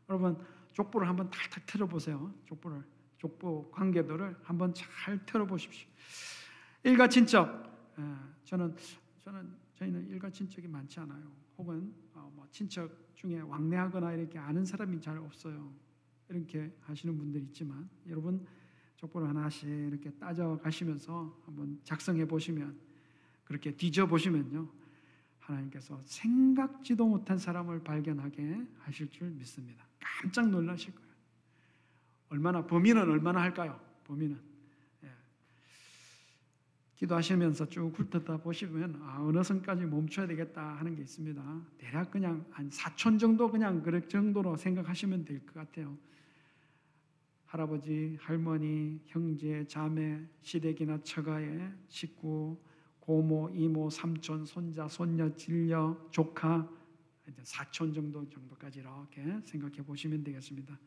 여러분 0.09 0.37
족보를 0.73 1.07
한번 1.07 1.29
탈탈 1.29 1.65
틀어보세요. 1.65 2.33
족보를 2.45 2.83
족보 3.17 3.71
관계들을 3.71 4.37
한번 4.43 4.73
잘 4.73 5.25
틀어보십시오. 5.25 5.87
일가 6.83 7.07
친척 7.07 7.71
예, 7.97 8.03
저는 8.43 8.75
저는 9.21 9.55
저희는 9.75 10.07
일가 10.09 10.29
친척이 10.29 10.67
많지 10.67 10.99
않아요. 10.99 11.31
혹은 11.57 11.93
어, 12.13 12.31
뭐 12.35 12.47
친척 12.51 12.91
중에 13.15 13.39
왕래하거나 13.39 14.13
이렇게 14.13 14.37
아는 14.39 14.65
사람이 14.65 14.99
잘 14.99 15.17
없어요. 15.17 15.71
이렇게 16.29 16.75
하시는 16.81 17.17
분들 17.17 17.41
있지만 17.43 17.87
여러분 18.07 18.45
족보를 18.97 19.27
하나씩 19.29 19.69
이렇게 19.69 20.09
따져 20.11 20.57
가시면서 20.61 21.41
한번 21.45 21.79
작성해 21.83 22.25
보시면 22.25 22.77
그렇게 23.43 23.75
뒤져 23.75 24.07
보시면요. 24.07 24.67
하나님께서 25.39 26.01
생각지도 26.05 27.05
못한 27.05 27.37
사람을 27.37 27.83
발견하게 27.83 28.65
하실 28.79 29.09
줄 29.09 29.29
믿습니다. 29.31 29.85
깜짝 30.21 30.49
놀라실 30.49 30.93
거예요. 30.93 31.09
얼마나 32.29 32.65
범인은 32.65 33.09
얼마나 33.09 33.41
할까요? 33.41 33.79
범인은 34.05 34.39
예. 35.03 35.09
기도하시면서 36.95 37.69
쭉 37.69 37.91
훑었다 37.97 38.37
보시면 38.37 38.99
아, 39.03 39.17
어느 39.21 39.43
선까지 39.43 39.85
멈춰야 39.85 40.27
되겠다 40.27 40.75
하는 40.77 40.95
게 40.95 41.01
있습니다. 41.03 41.61
대략 41.77 42.11
그냥 42.11 42.45
한 42.51 42.69
4천 42.69 43.19
정도 43.19 43.49
그냥 43.51 43.81
그 43.83 44.07
정도로 44.07 44.57
생각하시면 44.57 45.25
될 45.25 45.45
것 45.45 45.53
같아요. 45.53 45.97
할아버지, 47.45 48.17
할머니, 48.19 48.99
형제, 49.05 49.63
자매, 49.67 50.19
시댁이나 50.41 50.99
처가의 51.03 51.71
식구, 51.87 52.57
고모, 52.99 53.51
이모, 53.53 53.91
삼촌, 53.91 54.43
손자, 54.43 54.87
손녀, 54.87 55.29
진녀, 55.35 55.95
조카 56.09 56.67
이제 57.27 57.41
사촌 57.43 57.93
정도 57.93 58.27
정도까지 58.29 58.79
이렇게 58.79 59.39
생각해 59.45 59.83
보시면 59.83 60.23
되겠습니다. 60.23 60.77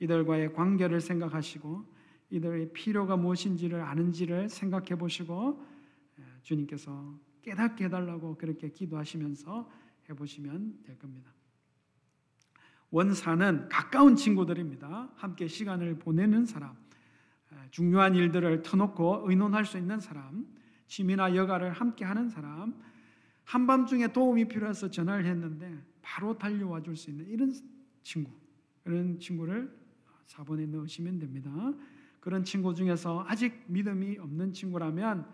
이들과의 0.00 0.54
관계를 0.54 1.00
생각하시고 1.00 1.84
이들의 2.30 2.72
필요가 2.72 3.16
무엇인지를 3.16 3.80
아는지를 3.80 4.48
생각해 4.48 4.96
보시고 4.96 5.64
예, 6.18 6.22
주님께서 6.42 7.18
깨닫게 7.42 7.84
해달라고 7.84 8.36
그렇게 8.36 8.70
기도하시면서 8.70 9.70
해보시면 10.08 10.80
될 10.84 10.98
겁니다. 10.98 11.32
원사는 12.90 13.68
가까운 13.68 14.16
친구들입니다. 14.16 15.10
함께 15.16 15.48
시간을 15.48 15.98
보내는 15.98 16.46
사람, 16.46 16.76
중요한 17.70 18.14
일들을 18.14 18.62
터놓고 18.62 19.24
의논할 19.28 19.64
수 19.64 19.78
있는 19.78 19.98
사람, 19.98 20.46
취미나 20.86 21.34
여가를 21.34 21.72
함께 21.72 22.04
하는 22.04 22.28
사람, 22.28 22.74
한밤중에 23.44 24.08
도움이 24.08 24.48
필요해서 24.48 24.90
전화를 24.90 25.26
했는데 25.26 25.78
바로 26.02 26.36
달려와 26.36 26.82
줄 26.82 26.96
수 26.96 27.10
있는 27.10 27.28
이런 27.28 27.52
친구, 28.02 28.30
그런 28.82 29.18
친구를 29.18 29.70
4번에 30.26 30.68
넣으시면 30.68 31.18
됩니다. 31.18 31.50
그런 32.20 32.42
친구 32.42 32.74
중에서 32.74 33.24
아직 33.28 33.64
믿음이 33.66 34.18
없는 34.18 34.52
친구라면 34.52 35.26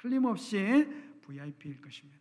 틀림없이 0.00 0.86
VIP일 1.22 1.80
것입니다. 1.80 2.20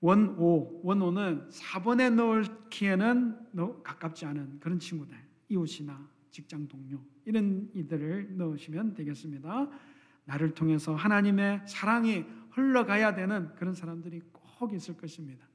원오, 0.00 0.80
원오는 0.84 1.48
4번에 1.50 2.12
넣기에는 2.14 3.82
가깝지 3.82 4.26
않은 4.26 4.60
그런 4.60 4.78
친구들, 4.78 5.16
이웃이나 5.48 6.08
직장 6.30 6.68
동료 6.68 7.02
이런 7.24 7.68
이들을 7.74 8.36
넣으시면 8.36 8.94
되겠습니다. 8.94 9.68
나를 10.24 10.54
통해서 10.54 10.94
하나님의 10.94 11.62
사랑이 11.66 12.24
흘러가야 12.50 13.14
되는 13.14 13.54
그런 13.54 13.74
사람들이 13.74 14.20
꼭 14.32 14.72
있을 14.72 14.96
것입니다. 14.96 15.46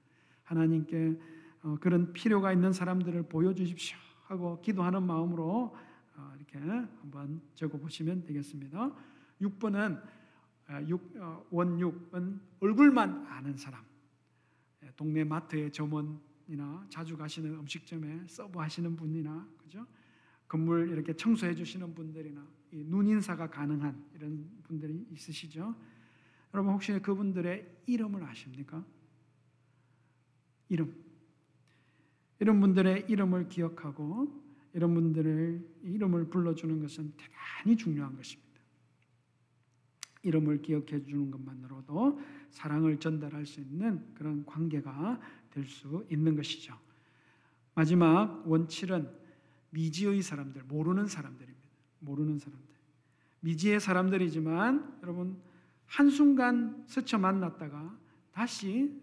하나님께 0.43 1.19
어, 1.63 1.77
그런 1.79 2.13
필요가 2.13 2.51
있는 2.51 2.73
사람들을 2.73 3.23
보여주십시오 3.23 3.97
하고 4.25 4.61
기도하는 4.61 5.03
마음으로 5.03 5.75
어, 6.15 6.33
이렇게 6.35 6.59
한번 6.59 7.41
적어 7.55 7.77
보시면 7.77 8.25
되겠습니다. 8.25 8.93
6번은 9.41 10.01
어, 11.19 11.45
원육은 11.49 12.41
얼굴만 12.59 13.27
아는 13.27 13.55
사람. 13.57 13.83
예, 14.83 14.91
동네 14.95 15.23
마트의 15.23 15.71
점원이나 15.71 16.85
자주 16.89 17.17
가시는 17.17 17.53
음식점에 17.55 18.23
서브 18.27 18.59
하시는 18.59 18.95
분이나 18.95 19.47
그죠? 19.57 19.85
건물 20.47 20.89
이렇게 20.89 21.13
청소해 21.13 21.55
주시는 21.55 21.95
분들이나 21.95 22.45
눈 22.71 23.07
인사가 23.07 23.49
가능한 23.49 24.03
이런 24.15 24.49
분들이 24.63 25.05
있으시죠? 25.11 25.75
여러분 26.53 26.73
혹시 26.73 26.91
그분들의 26.99 27.83
이름을 27.87 28.23
아십니까? 28.23 28.83
이름. 30.69 30.95
이런 32.39 32.59
분들의 32.59 33.05
이름을 33.07 33.49
기억하고 33.49 34.41
이런 34.73 34.93
분들의 34.93 35.61
이름을 35.83 36.29
불러주는 36.29 36.81
것은 36.81 37.13
대단히 37.17 37.77
중요한 37.77 38.15
것입니다. 38.15 38.43
이름을 40.23 40.61
기억해 40.61 41.03
주는 41.05 41.31
것만으로도 41.31 42.19
사랑을 42.49 42.99
전달할 42.99 43.45
수 43.45 43.59
있는 43.59 44.13
그런 44.13 44.45
관계가 44.45 45.19
될 45.51 45.67
수 45.67 46.05
있는 46.09 46.35
것이죠. 46.35 46.77
마지막 47.75 48.47
원칠은 48.47 49.09
미지의 49.69 50.21
사람들, 50.21 50.63
모르는 50.63 51.07
사람들입니다. 51.07 51.67
모르는 51.99 52.39
사람들. 52.39 52.73
미지의 53.41 53.79
사람들이지만 53.79 54.99
여러분 55.03 55.41
한순간 55.93 56.85
스쳐 56.87 57.19
만났다가 57.19 57.95
다시 58.31 58.99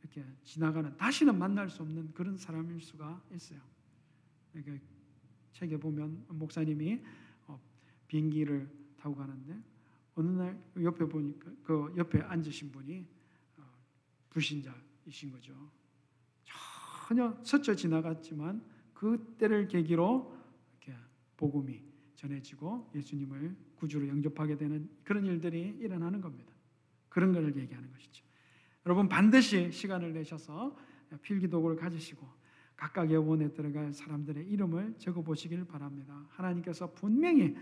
이렇게 0.00 0.24
지나가는 0.42 0.96
다시는 0.96 1.38
만날 1.38 1.68
수 1.68 1.82
없는 1.82 2.14
그런 2.14 2.38
사람일 2.38 2.80
수가 2.80 3.22
있어요. 3.34 3.60
이렇게 4.54 4.80
책에 5.52 5.76
보면 5.76 6.24
목사님이 6.28 6.98
어, 7.46 7.60
비행기를 8.06 8.70
타고 8.96 9.14
가는데 9.14 9.54
어느 10.14 10.30
날 10.30 10.58
옆에 10.80 11.04
보니까 11.06 11.50
그 11.62 11.92
옆에 11.98 12.20
앉으신 12.22 12.72
분이 12.72 13.06
어, 13.58 13.62
불신자이신 14.30 15.30
거죠. 15.30 15.70
전혀 17.06 17.38
스쳐 17.44 17.74
지나갔지만 17.74 18.64
그때를 18.94 19.68
계기로 19.68 20.34
이렇게 20.70 20.98
복음이 21.36 21.91
전해지고 22.22 22.90
예수님을 22.94 23.54
구주로 23.74 24.06
영접하게 24.08 24.56
되는 24.56 24.88
그런 25.02 25.26
일들이 25.26 25.76
일어나는 25.80 26.20
겁니다. 26.20 26.52
그런 27.08 27.32
것을 27.32 27.56
얘기하는 27.56 27.90
것이죠. 27.90 28.24
여러분 28.86 29.08
반드시 29.08 29.70
시간을 29.70 30.12
내셔서 30.12 30.76
필기도구를 31.22 31.76
가지시고 31.76 32.26
각각의 32.76 33.16
원에 33.16 33.52
들어갈 33.52 33.92
사람들의 33.92 34.48
이름을 34.48 34.94
적어 34.98 35.22
보시길 35.22 35.64
바랍니다. 35.66 36.24
하나님께서 36.30 36.92
분명히 36.92 37.56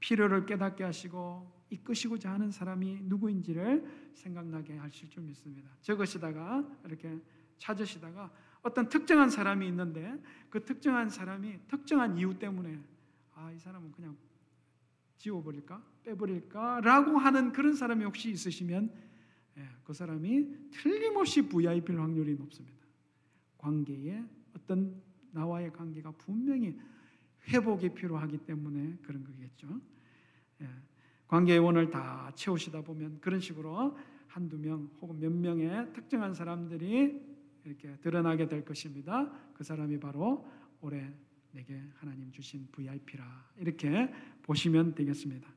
필요를 0.00 0.46
깨닫게 0.46 0.84
하시고 0.84 1.50
이끄시고자 1.70 2.32
하는 2.32 2.50
사람이 2.50 3.00
누구인지를 3.02 4.10
생각나게 4.14 4.76
하실 4.76 5.08
줄 5.08 5.22
믿습니다. 5.24 5.70
적으시다가 5.80 6.66
이렇게 6.84 7.18
찾으시다가 7.58 8.30
어떤 8.62 8.88
특정한 8.88 9.30
사람이 9.30 9.66
있는데 9.68 10.20
그 10.50 10.64
특정한 10.64 11.08
사람이 11.08 11.60
특정한 11.68 12.16
이유 12.16 12.38
때문에 12.38 12.78
아, 13.34 13.50
이 13.52 13.58
사람은 13.58 13.92
그냥 13.92 14.16
지워버릴까? 15.18 15.82
빼버릴까? 16.04 16.80
라고 16.80 17.18
하는 17.18 17.52
그런 17.52 17.74
사람이 17.74 18.04
혹시 18.04 18.30
있으시면 18.30 18.92
예, 19.58 19.68
그 19.84 19.92
사람이 19.92 20.70
틀림없이 20.70 21.42
VIP일 21.48 22.00
확률이 22.00 22.34
높습니다. 22.34 22.86
관계에 23.58 24.24
어떤 24.56 25.00
나와의 25.30 25.72
관계가 25.72 26.12
분명히 26.12 26.78
회복이 27.48 27.90
필요하기 27.94 28.38
때문에 28.38 28.98
그런 29.02 29.24
거겠죠. 29.24 29.80
예, 30.60 30.68
관계의 31.26 31.58
원을 31.60 31.90
다 31.90 32.32
채우시다 32.34 32.82
보면 32.82 33.20
그런 33.20 33.40
식으로 33.40 33.96
한두 34.26 34.58
명 34.58 34.90
혹은 35.00 35.18
몇 35.18 35.30
명의 35.30 35.92
특정한 35.92 36.34
사람들이 36.34 37.20
이렇게 37.64 37.96
드러나게 37.98 38.48
될 38.48 38.64
것입니다. 38.64 39.30
그 39.54 39.62
사람이 39.62 40.00
바로 40.00 40.48
올해 40.80 41.12
내게 41.52 41.80
하나님 41.96 42.30
주신 42.30 42.66
VIP라 42.72 43.24
이렇게 43.58 44.12
보시면 44.42 44.94
되겠습니다. 44.94 45.48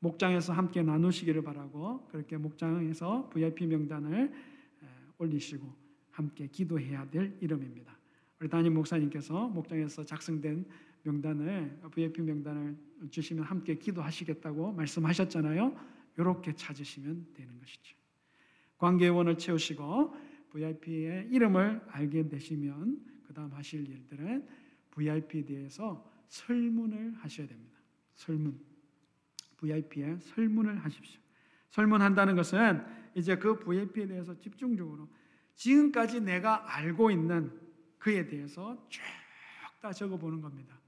목장에서 0.00 0.52
함께 0.52 0.82
나누시기를 0.82 1.42
바라고 1.42 2.06
그렇게 2.08 2.36
목장에서 2.36 3.28
VIP 3.30 3.66
명단을 3.66 4.32
올리시고 5.18 5.72
함께 6.10 6.46
기도해야 6.48 7.08
될 7.10 7.36
이름입니다. 7.40 7.96
우리 8.40 8.48
담임 8.48 8.74
목사님께서 8.74 9.48
목장에서 9.48 10.04
작성된 10.04 10.64
명단을 11.02 11.80
VIP 11.92 12.22
명단을 12.22 12.76
주시면 13.10 13.44
함께 13.44 13.76
기도하시겠다고 13.76 14.72
말씀하셨잖아요. 14.72 15.76
이렇게 16.16 16.52
찾으시면 16.52 17.26
되는 17.34 17.58
것이죠. 17.58 17.96
관계원을 18.78 19.38
채우시고 19.38 20.14
VIP의 20.50 21.28
이름을 21.30 21.82
알게 21.88 22.28
되시면 22.28 23.00
그 23.26 23.34
다음 23.34 23.52
하실 23.52 23.88
일들은 23.88 24.46
VIP에 24.90 25.44
대해서 25.44 26.08
설문을 26.28 27.14
하셔야 27.14 27.46
됩니다. 27.46 27.78
설문. 28.14 28.58
VIP에 29.56 30.18
설문을 30.20 30.78
하십시오. 30.84 31.20
설문한다는 31.70 32.34
것은 32.36 32.84
이제 33.14 33.36
그 33.36 33.58
VIP에 33.58 34.06
대해서 34.06 34.38
집중적으로 34.38 35.08
지금까지 35.54 36.20
내가 36.20 36.76
알고 36.76 37.10
있는 37.10 37.52
그에 37.98 38.26
대해서 38.26 38.86
쭉 38.88 39.00
다 39.80 39.92
적어보는 39.92 40.40
겁니다. 40.40 40.78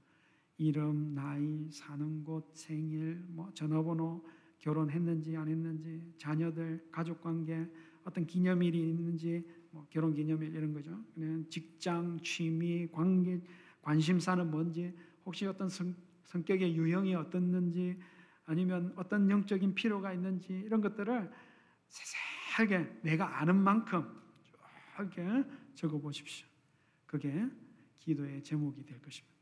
이름, 0.57 1.13
나이, 1.15 1.67
사는 1.71 2.23
곳, 2.23 2.51
생일, 2.53 3.23
뭐 3.29 3.51
전화번호, 3.53 4.23
결혼했는지 4.59 5.35
안 5.35 5.47
했는지, 5.47 6.13
자녀들, 6.17 6.87
가족관계, 6.91 7.67
어떤 8.05 8.25
기념일이 8.25 8.89
있는지, 8.89 9.43
뭐 9.71 9.85
결혼 9.89 10.13
기념일 10.13 10.55
이런 10.55 10.73
거죠. 10.73 11.03
그냥 11.15 11.43
직장, 11.49 12.19
취미, 12.21 12.87
관계, 12.91 13.41
관심사는 13.83 14.49
뭔지, 14.49 14.97
혹시 15.25 15.45
어떤 15.45 15.69
성, 15.69 15.93
성격의 16.23 16.75
유형이 16.75 17.13
어떻는지, 17.13 17.99
아니면 18.45 18.93
어떤 18.95 19.29
영적인 19.29 19.75
필요가 19.75 20.11
있는지 20.11 20.53
이런 20.53 20.81
것들을 20.81 21.31
세세하게 21.87 23.01
내가 23.03 23.39
아는 23.39 23.55
만큼 23.55 24.21
이렇게 24.97 25.23
적어 25.75 25.99
보십시오. 25.99 26.47
그게 27.05 27.47
기도의 27.99 28.43
제목이 28.43 28.83
될 28.85 29.01
것입니다. 29.01 29.33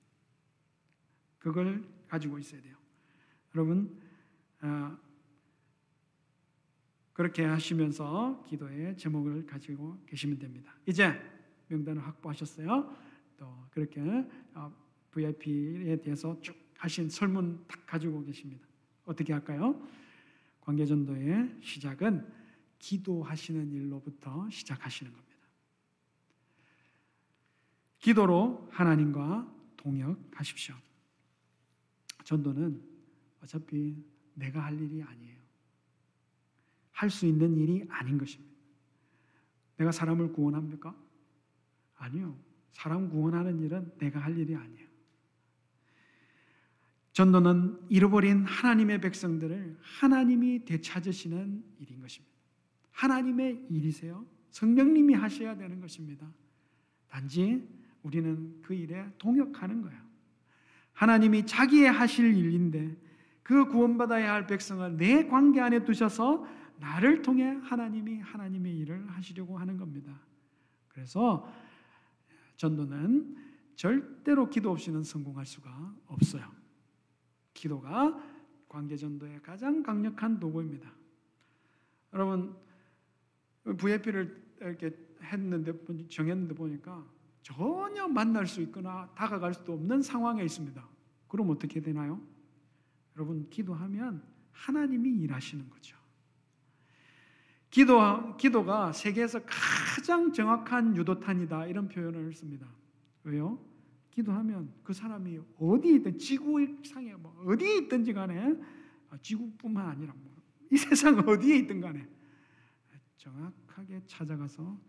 그걸 1.40 1.84
가지고 2.08 2.38
있어야 2.38 2.62
돼요. 2.62 2.78
여러분 3.56 4.00
어, 4.62 4.98
그렇게 7.14 7.44
하시면서 7.44 8.44
기도의 8.48 8.98
제목을 8.98 9.46
가지고 9.46 9.98
계시면 10.06 10.38
됩니다. 10.38 10.76
이제 10.86 11.20
명단을 11.68 12.06
확보하셨어요. 12.06 12.96
또 13.42 13.66
그렇게 13.72 14.00
어, 14.54 14.72
VIP에 15.10 16.00
대해서 16.00 16.40
쭉 16.42 16.56
하신 16.78 17.10
설문 17.10 17.66
딱 17.68 17.84
가지고 17.88 18.24
계십니다. 18.24 18.68
어떻게 19.04 19.34
할까요? 19.34 19.82
관계전도의 20.62 21.58
시작은 21.60 22.32
기도하시는 22.78 23.72
일로부터 23.72 24.48
시작하시는 24.52 25.12
겁니다. 25.12 25.36
기도로 27.98 28.68
하나님과 28.72 29.52
동역하십시오. 29.78 30.76
전도는 32.24 32.80
어차피 33.42 33.96
내가 34.36 34.66
할 34.66 34.80
일이 34.80 35.02
아니에요. 35.02 35.42
할 36.92 37.10
수 37.10 37.26
있는 37.26 37.58
일이 37.58 37.88
아닌 37.90 38.20
것입니다. 38.20 38.56
내가 39.78 39.92
사람을 39.92 40.32
구원합니까? 40.32 40.96
아니요. 41.96 42.51
사람 42.72 43.10
구원하는 43.10 43.60
일은 43.60 43.92
내가 43.98 44.20
할 44.20 44.38
일이 44.38 44.56
아니에요. 44.56 44.88
전도는 47.14 47.78
잃어버린 47.90 48.46
하나님의 48.46 49.02
백성들을 49.02 49.78
하나님이 49.82 50.66
되찾으시는 50.66 51.64
일인 51.80 52.02
것입니다. 52.02 52.32
하나님의 52.92 53.66
일이세요. 53.70 54.26
성령님이 54.52 55.14
하셔야 55.14 55.56
되는 55.58 55.80
것입니다. 55.82 56.32
단지 57.10 57.68
우리는 58.04 58.62
그 58.62 58.74
일에 58.74 59.06
동역하는 59.18 59.82
거예요. 59.82 60.00
하나님이 60.94 61.46
자기의 61.46 61.92
하실 61.92 62.36
일인데 62.36 62.96
그 63.44 63.66
구원받아야 63.66 64.34
할 64.34 64.48
백성을 64.48 64.98
내 64.98 65.28
관계 65.28 65.60
안에 65.60 65.84
두셔서 65.84 66.48
나를 66.80 67.22
통해 67.22 67.58
하나님이 67.64 68.20
하나님의 68.20 68.76
일을 68.78 69.10
하시려고 69.10 69.58
하는 69.58 69.78
겁니다. 69.78 70.20
그래서 70.88 71.48
전도는 72.62 73.36
절대로 73.76 74.48
기도 74.48 74.70
없이는 74.70 75.02
성공할 75.02 75.48
수가 75.48 75.96
없어요. 76.06 76.52
기도가 77.56 78.22
관계 78.70 78.96
전도의 78.96 79.42
가장 79.42 79.82
강력한 79.82 80.40
도구입니다. 80.40 80.92
여러분 82.14 82.56
VIP를 83.64 84.56
이렇게 84.62 84.96
했는데 85.24 85.74
정했는데 86.08 86.54
보니까 86.54 87.04
전혀 87.42 88.08
만날 88.08 88.46
수 88.46 88.62
있거나 88.62 89.10
다가갈 89.16 89.56
수도 89.56 89.74
없는 89.74 90.04
상황에 90.04 90.44
있습니다. 90.44 90.88
그럼 91.28 91.50
어떻게 91.50 91.82
되나요? 91.82 92.22
여러분 93.16 93.50
기도하면 93.50 94.24
하나님이 94.52 95.10
일하시는 95.22 95.68
거죠. 95.68 95.98
기도 97.72 98.36
기도가 98.38 98.92
세계에서 98.92 99.40
가장 99.46 100.32
정확한 100.32 100.96
유도탄이다 100.96 101.66
이런 101.66 101.88
표현을 101.88 102.34
씁니다. 102.34 102.68
왜요? 103.24 103.58
기도하면 104.12 104.72
그 104.84 104.94
사람이 104.94 105.40
어디 105.58 105.96
있든 105.96 106.18
지구상에 106.20 107.16
뭐 107.16 107.34
어디에 107.48 107.78
있든지 107.78 108.14
간에 108.14 108.54
아, 109.10 109.18
지구뿐만 109.22 109.88
아니라 109.88 110.14
뭐 110.14 110.32
이 110.72 110.78
세상 110.78 111.20
어디에 111.20 111.58
있든 111.58 111.82
간에 111.82 112.08
정확하게 113.18 114.02
찾아가서 114.08 114.80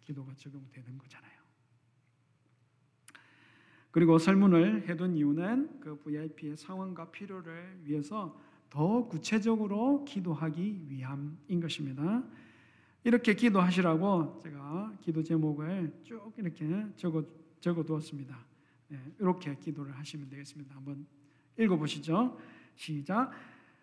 기도가 0.00 0.32
적용되는 0.36 0.96
거잖아요. 0.96 1.32
그리고 3.90 4.18
설문을 4.18 4.88
해둔 4.88 5.16
이유는 5.16 5.80
그 5.80 5.98
VIP의 5.98 6.56
상황과 6.56 7.10
필요를 7.10 7.80
위해서 7.82 8.40
더 8.72 9.06
구체적으로 9.06 10.02
기도하기 10.06 10.86
위함인 10.88 11.60
것입니다. 11.60 12.24
이렇게 13.04 13.34
기도하시라고 13.34 14.40
제가 14.42 14.94
기도 15.02 15.22
제목을 15.22 15.92
쭉 16.02 16.32
이렇게 16.38 16.86
적어 16.96 17.22
적어 17.60 17.84
두었습니다. 17.84 18.34
네, 18.88 18.98
이렇게 19.20 19.54
기도를 19.56 19.92
하시면 19.98 20.30
되겠습니다. 20.30 20.74
한번 20.74 21.06
읽어 21.58 21.76
보시죠. 21.76 22.38
시작. 22.74 23.30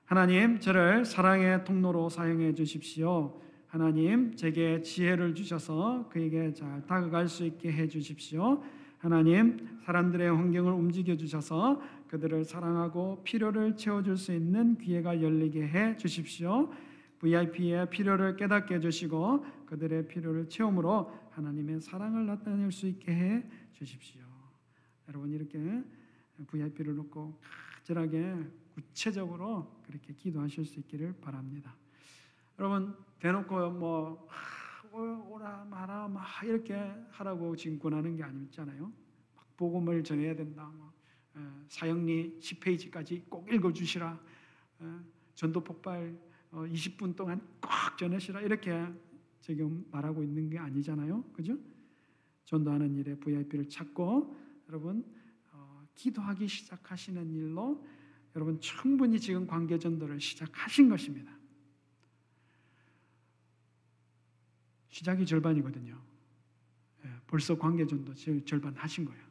하나님, 0.06 0.60
저를 0.60 1.06
사랑의 1.06 1.64
통로로 1.66 2.10
사용해 2.10 2.56
주십시오. 2.56 3.40
하나님, 3.68 4.36
제게 4.36 4.82
지혜를 4.82 5.36
주셔서 5.36 6.10
그에게 6.10 6.52
잘 6.52 6.84
다가갈 6.88 7.28
수 7.28 7.46
있게 7.46 7.72
해 7.72 7.88
주십시오. 7.88 8.64
하나님, 8.98 9.80
사람들의 9.86 10.36
환경을 10.36 10.74
움직여 10.74 11.16
주셔서 11.16 11.80
그들을 12.10 12.44
사랑하고 12.44 13.24
필요를 13.24 13.78
채워줄 13.78 14.18
수 14.18 14.34
있는 14.34 14.78
기회가 14.78 15.22
열리게 15.22 15.68
해 15.68 15.96
주십시오. 15.96 16.72
VIP의 17.20 17.90
필요를 17.90 18.36
깨닫게 18.36 18.76
해주시고 18.76 19.46
그들의 19.68 20.08
필요를 20.08 20.50
채움으로 20.50 21.12
하나님의 21.32 21.82
사랑을 21.82 22.26
나타낼 22.26 22.72
수 22.72 22.88
있게 22.88 23.12
해 23.12 23.44
주십시오. 23.74 24.22
여러분 25.08 25.32
이렇게 25.32 25.84
VIP를 26.48 26.96
놓고 26.96 27.40
간절하게 27.84 28.36
구체적으로 28.74 29.72
그렇게 29.84 30.14
기도하실 30.14 30.66
수 30.66 30.80
있기를 30.80 31.14
바랍니다. 31.22 31.76
여러분 32.58 32.96
대놓고 33.20 33.72
뭐 33.72 34.28
오라 34.92 35.66
마라 35.70 36.08
막 36.08 36.26
이렇게 36.44 36.76
하라고 37.12 37.56
지금 37.56 37.78
권하는 37.78 38.16
게 38.16 38.24
아니잖아요. 38.24 38.92
막 39.36 39.58
복음을 39.58 40.04
전해야 40.04 40.36
된다. 40.36 40.72
뭐, 40.76 40.92
사형리 41.68 42.40
10페이지까지 42.40 43.30
꼭 43.30 43.52
읽어주시라. 43.52 44.20
전도 45.36 45.64
폭발 45.64 46.18
20분 46.52 47.12
어, 47.12 47.16
동안 47.16 47.42
꼭 47.62 47.72
전하시라 47.98 48.42
이렇게 48.42 48.88
지금 49.42 49.86
말하고 49.92 50.24
있는 50.24 50.50
게 50.50 50.58
아니잖아요. 50.58 51.24
그죠? 51.34 51.58
전도하는 52.46 52.96
일에 52.96 53.16
VIP를 53.16 53.70
찾고 53.70 54.36
여러분 54.68 55.06
어, 55.52 55.86
기도하기 55.96 56.48
시작하시는 56.48 57.32
일로 57.32 57.86
여러분 58.36 58.60
충분히 58.60 59.20
지금 59.20 59.48
관계 59.48 59.78
전도를 59.78 60.20
시작하신 60.20 60.90
것입니다. 60.90 61.38
시작이 64.90 65.26
절반이거든요. 65.26 66.02
예, 67.06 67.10
벌써 67.28 67.58
관계 67.58 67.86
전도 67.86 68.14
절반 68.46 68.76
하신 68.76 69.06
거예요. 69.06 69.29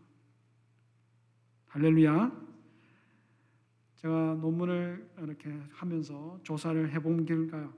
할렐루야. 1.68 2.48
제가 3.96 4.38
논문을 4.40 5.11
이렇게 5.18 5.50
하면서 5.70 6.40
조사를 6.42 6.92
해본 6.92 7.26
결과 7.26 7.72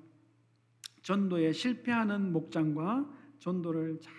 전도에 1.02 1.52
실패하는 1.52 2.32
목장과 2.32 3.10
전도를 3.40 4.00
잘 4.00 4.14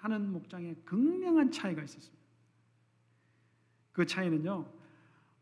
하는 0.00 0.30
목장에 0.30 0.74
극명한 0.84 1.50
차이가 1.50 1.82
있었습니다. 1.82 2.22
그 3.92 4.04
차이는요, 4.04 4.70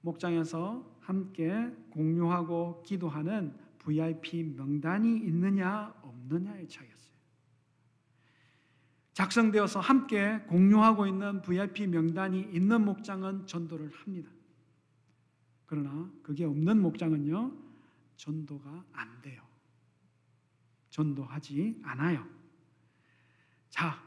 목장에서 0.02 0.98
함께 1.00 1.68
공유하고 1.90 2.82
기도하는 2.84 3.56
VIP 3.78 4.44
명단이 4.56 5.16
있느냐 5.16 5.92
없느냐의 6.02 6.68
차이였어요. 6.68 7.01
작성되어서 9.12 9.80
함께 9.80 10.38
공유하고 10.48 11.06
있는 11.06 11.42
VIP 11.42 11.86
명단이 11.86 12.48
있는 12.52 12.84
목장은 12.84 13.46
전도를 13.46 13.90
합니다. 13.92 14.30
그러나 15.66 16.10
그게 16.22 16.44
없는 16.44 16.80
목장은요, 16.80 17.52
전도가 18.16 18.84
안 18.92 19.22
돼요. 19.22 19.42
전도하지 20.90 21.80
않아요. 21.82 22.26
자, 23.70 24.02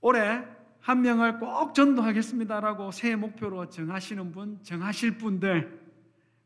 올해 0.00 0.46
한 0.80 1.02
명을 1.02 1.38
꼭 1.38 1.74
전도하겠습니다라고 1.74 2.92
새해 2.92 3.16
목표로 3.16 3.68
정하시는 3.70 4.32
분, 4.32 4.62
정하실 4.62 5.18
분들 5.18 5.86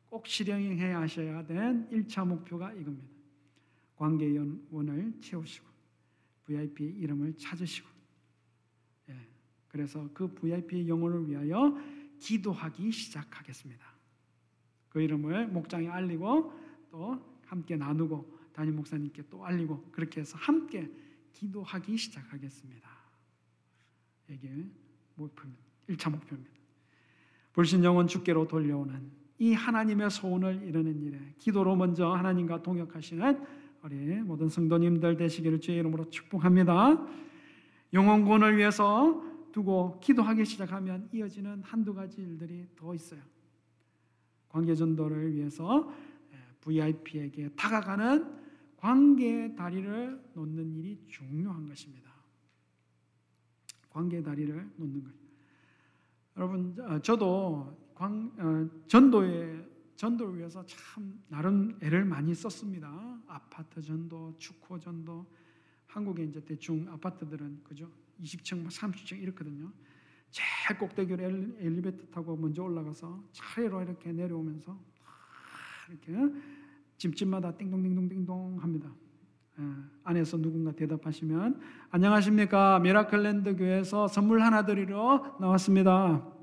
꼭 0.08 0.26
실행해야 0.26 1.00
하셔야 1.00 1.44
된 1.46 1.88
1차 1.90 2.26
목표가 2.26 2.72
이겁니다. 2.72 3.08
관계연원을 3.96 5.20
채우시고 5.20 5.69
VIP 6.50 6.84
이름을 6.84 7.34
찾으시고 7.34 7.88
예, 9.10 9.16
그래서 9.68 10.10
그 10.12 10.26
VIP 10.34 10.88
영혼을 10.88 11.28
위하여 11.28 11.78
기도하기 12.18 12.90
시작하겠습니다. 12.90 13.86
그 14.88 15.00
이름을 15.00 15.46
목장에 15.46 15.88
알리고 15.88 16.52
또 16.90 17.24
함께 17.46 17.76
나누고 17.76 18.40
담임 18.52 18.76
목사님께 18.76 19.28
또 19.30 19.44
알리고 19.44 19.90
그렇게 19.92 20.20
해서 20.20 20.36
함께 20.38 20.90
기도하기 21.32 21.96
시작하겠습니다. 21.96 22.90
이게 24.28 24.48
목표입니다. 25.14 25.62
1차 25.88 26.10
목표입니다. 26.10 26.50
불신 27.52 27.84
영혼 27.84 28.08
주께로 28.08 28.48
돌려오는 28.48 29.10
이 29.38 29.54
하나님의 29.54 30.10
소원을 30.10 30.64
이루는 30.64 31.00
일에 31.00 31.34
기도로 31.38 31.76
먼저 31.76 32.12
하나님과 32.12 32.62
동역하시는 32.62 33.59
우리 33.82 34.20
모든 34.20 34.48
성도님들 34.48 35.16
되시기를 35.16 35.60
주의 35.60 35.78
이름으로 35.78 36.10
축복합니다. 36.10 37.06
영혼권을 37.94 38.58
위해서 38.58 39.22
두고 39.52 39.98
기도하기 40.00 40.44
시작하면 40.44 41.08
이어지는 41.12 41.62
한두 41.62 41.94
가지 41.94 42.20
일들이 42.20 42.66
더 42.76 42.94
있어요. 42.94 43.20
관계 44.48 44.74
전도를 44.74 45.34
위해서 45.34 45.90
VIP에게 46.60 47.50
다가가는 47.56 48.38
관계 48.76 49.54
다리를 49.54 50.20
놓는 50.34 50.76
일이 50.76 50.98
중요한 51.08 51.66
것입니다. 51.66 52.10
관계 53.88 54.22
다리를 54.22 54.70
놓는 54.76 55.04
것. 55.04 55.10
여러분, 56.36 56.76
어, 56.80 57.00
저도 57.00 57.76
관, 57.94 58.30
어, 58.38 58.68
전도에 58.86 59.69
전도를 60.00 60.38
위해서 60.38 60.64
참 60.64 61.20
나름 61.28 61.76
애를 61.82 62.06
많이 62.06 62.34
썼습니다. 62.34 62.88
아파트 63.26 63.82
전도, 63.82 64.34
축호 64.38 64.80
전도. 64.80 65.26
한국에 65.88 66.24
이제 66.24 66.40
대충 66.42 66.88
아파트들은 66.90 67.60
그죠? 67.64 67.86
20층, 68.22 68.66
30층 68.66 69.20
이렇거든요. 69.20 69.70
제일 70.30 70.78
꼭대기로 70.78 71.22
엘리베이터 71.58 72.06
타고 72.06 72.34
먼저 72.34 72.62
올라가서 72.62 73.22
차례로 73.32 73.82
이렇게 73.82 74.10
내려오면서 74.10 74.78
이렇게 75.90 76.34
집집마다 76.96 77.54
띵동띵동띵동 77.58 78.62
합니다. 78.62 78.90
예, 79.58 79.62
안에서 80.04 80.38
누군가 80.38 80.72
대답하시면 80.72 81.60
안녕하십니까 81.90 82.78
미라클랜드 82.78 83.54
교회에서 83.54 84.08
선물 84.08 84.40
하나 84.40 84.64
드리러 84.64 85.36
나왔습니다. 85.40 86.39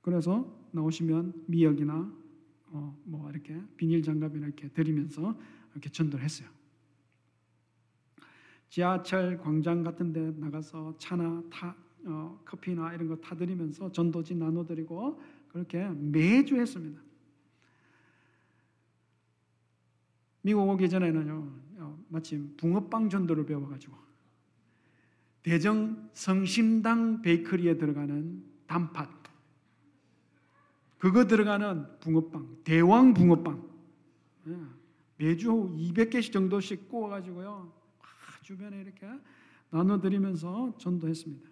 그래서 0.00 0.46
나오시면 0.72 1.44
미역이나 1.46 2.12
어, 2.72 2.96
뭐 3.04 3.30
이렇게 3.30 3.60
비닐 3.76 4.02
장갑이나 4.02 4.46
이렇게 4.46 4.68
드리면서 4.68 5.36
이렇게 5.72 5.90
전도를 5.90 6.24
했어요. 6.24 6.48
지하철 8.68 9.38
광장 9.38 9.82
같은 9.82 10.12
데 10.12 10.32
나가서 10.38 10.96
차나 10.98 11.42
타, 11.50 11.74
어, 12.04 12.40
커피나 12.44 12.94
이런 12.94 13.08
거 13.08 13.16
타드리면서 13.16 13.90
전도지 13.90 14.36
나눠드리고 14.36 15.20
그렇게 15.48 15.88
매주 15.88 16.56
했습니다. 16.56 17.00
미국 20.42 20.68
오기 20.70 20.88
전에는요, 20.88 21.52
어, 21.78 22.04
마침 22.08 22.56
붕어빵 22.56 23.10
전도를 23.10 23.44
배워가지고 23.44 23.94
대정 25.42 26.08
성심당 26.12 27.22
베이커리에 27.22 27.76
들어가는 27.76 28.44
단팥 28.66 29.19
그거 31.00 31.26
들어가는 31.26 31.98
붕어빵 31.98 32.58
대왕 32.62 33.14
붕어빵 33.14 33.68
예, 34.46 34.56
매주 35.16 35.50
200개씩 35.76 36.32
정도씩 36.32 36.88
구워가지고요 36.88 37.80
주변에 38.42 38.80
이렇게 38.80 39.06
나눠드리면서 39.70 40.74
전도했습니다. 40.76 41.48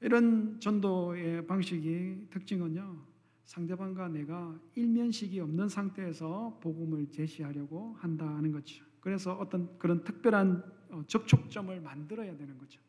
이런 0.00 0.58
전도의 0.60 1.46
방식이 1.46 2.26
특징은요, 2.30 3.02
상대방과 3.44 4.08
내가 4.08 4.58
일면식이 4.74 5.38
없는 5.40 5.68
상태에서 5.68 6.58
복음을 6.60 7.08
제시하려고 7.10 7.94
한다는 8.00 8.50
거죠. 8.50 8.84
그래서 9.00 9.34
어떤 9.34 9.78
그런 9.78 10.02
특별한 10.02 10.76
어, 10.90 11.02
접촉점을 11.06 11.80
만들어야 11.80 12.36
되는 12.36 12.58
거죠. 12.58 12.80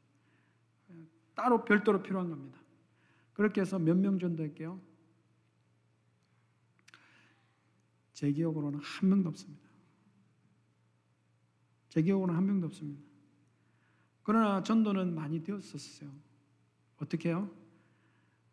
따로 1.36 1.64
별도로 1.64 2.02
필요한 2.02 2.30
겁니다. 2.30 2.60
그렇게 3.38 3.62
해서 3.62 3.78
몇 3.78 3.96
명 3.96 4.18
전도할게요? 4.18 4.82
제 8.14 8.32
기억으로는 8.32 8.80
한 8.80 9.10
명도 9.10 9.30
없습니다. 9.30 9.64
제 11.90 12.02
기억으로는 12.02 12.36
한 12.36 12.48
명도 12.48 12.66
없습니다. 12.66 13.00
그러나 14.24 14.64
전도는 14.64 15.14
많이 15.14 15.44
되었었어요. 15.44 16.10
어떻게 16.98 17.30
해요? 17.30 17.48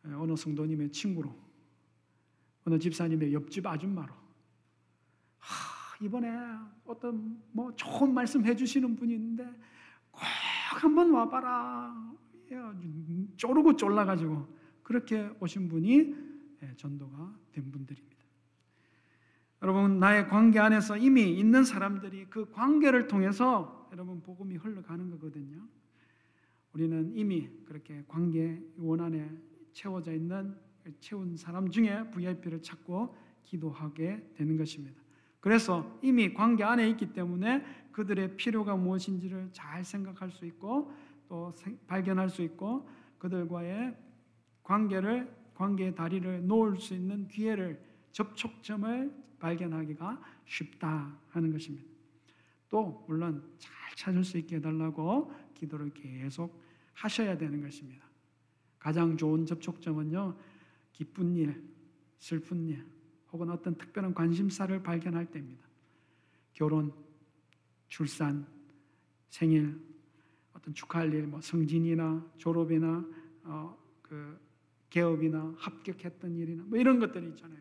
어느 0.04 0.36
성도님의 0.36 0.92
친구로, 0.92 1.34
어느 2.66 2.78
집사님의 2.78 3.32
옆집 3.32 3.66
아줌마로. 3.66 4.12
하, 5.38 6.04
이번에 6.04 6.28
어떤 6.84 7.42
뭐 7.52 7.74
좋은 7.74 8.12
말씀 8.12 8.44
해주시는 8.44 8.96
분이 8.96 9.14
있는데 9.14 9.44
꼭 10.10 10.20
한번 10.82 11.10
와봐라. 11.10 12.12
쪼르고 13.38 13.76
쫄라가지고 13.76 14.63
그렇게 14.84 15.28
오신 15.40 15.68
분이 15.68 16.14
전도가 16.76 17.36
된 17.50 17.72
분들입니다. 17.72 18.14
여러분 19.62 19.98
나의 19.98 20.28
관계 20.28 20.60
안에서 20.60 20.96
이미 20.96 21.32
있는 21.32 21.64
사람들이 21.64 22.26
그 22.26 22.50
관계를 22.50 23.08
통해서 23.08 23.88
여러분 23.92 24.20
복음이 24.20 24.56
흘러가는 24.56 25.10
거거든요. 25.10 25.66
우리는 26.72 27.12
이미 27.16 27.48
그렇게 27.64 28.04
관계 28.06 28.62
원 28.76 29.00
안에 29.00 29.30
채워져 29.72 30.12
있는 30.12 30.54
채운 31.00 31.36
사람 31.36 31.70
중에 31.70 32.10
VIP를 32.10 32.60
찾고 32.60 33.16
기도하게 33.44 34.32
되는 34.34 34.56
것입니다. 34.56 35.02
그래서 35.40 35.98
이미 36.02 36.34
관계 36.34 36.64
안에 36.64 36.88
있기 36.90 37.12
때문에 37.12 37.64
그들의 37.92 38.36
필요가 38.36 38.76
무엇인지를 38.76 39.50
잘 39.52 39.84
생각할 39.84 40.30
수 40.30 40.44
있고 40.46 40.92
또 41.28 41.54
발견할 41.86 42.28
수 42.28 42.42
있고 42.42 42.88
그들과의 43.18 43.96
관계를 44.64 45.33
관계의 45.55 45.94
다리를 45.94 46.46
놓을 46.46 46.79
수 46.79 46.94
있는 46.94 47.29
기회를 47.29 47.81
접촉점을 48.11 49.24
발견하기가 49.38 50.22
쉽다 50.46 51.16
하는 51.31 51.53
것입니다. 51.53 51.87
또 52.68 53.05
물론 53.07 53.48
잘 53.59 53.72
찾을 53.94 54.24
수 54.24 54.37
있게 54.38 54.57
해달라고 54.57 55.33
기도를 55.55 55.92
계속 55.94 56.61
하셔야 56.94 57.38
되는 57.38 57.62
것입니다. 57.62 58.05
가장 58.79 59.16
좋은 59.16 59.46
접촉점은요, 59.46 60.37
기쁜 60.92 61.37
일, 61.37 61.62
슬픈 62.18 62.66
일, 62.68 62.85
혹은 63.33 63.50
어떤 63.50 63.77
특별한 63.77 64.14
관심사를 64.14 64.83
발견할 64.83 65.27
때입니다. 65.31 65.64
결혼, 66.53 66.92
출산, 67.88 68.46
생일, 69.29 69.81
어떤 70.53 70.72
축하할 70.74 71.12
일, 71.12 71.27
뭐 71.27 71.40
성진이나 71.40 72.24
졸업이나 72.38 73.05
어, 73.44 73.77
그 74.03 74.38
개업이나 74.94 75.52
합격했던 75.59 76.37
일이나 76.37 76.62
뭐 76.68 76.78
이런 76.78 77.00
것들이 77.00 77.26
있잖아요. 77.30 77.59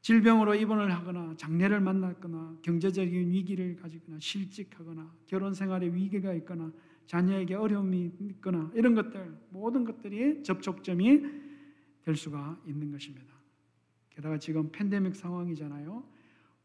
질병으로 0.00 0.54
입원을 0.54 0.92
하거나 0.94 1.34
장례를 1.36 1.80
만났거나 1.80 2.58
경제적인 2.62 3.32
위기를 3.32 3.74
가지거나 3.74 4.20
실직하거나 4.20 5.12
결혼 5.26 5.52
생활에 5.54 5.92
위기가 5.92 6.32
있거나 6.34 6.72
자녀에게 7.06 7.56
어려움이 7.56 8.12
있거나 8.20 8.70
이런 8.76 8.94
것들 8.94 9.36
모든 9.50 9.84
것들이 9.84 10.44
접촉점이 10.44 11.22
될 12.04 12.14
수가 12.14 12.62
있는 12.64 12.92
것입니다. 12.92 13.34
게다가 14.10 14.38
지금 14.38 14.70
팬데믹 14.70 15.16
상황이잖아요. 15.16 16.04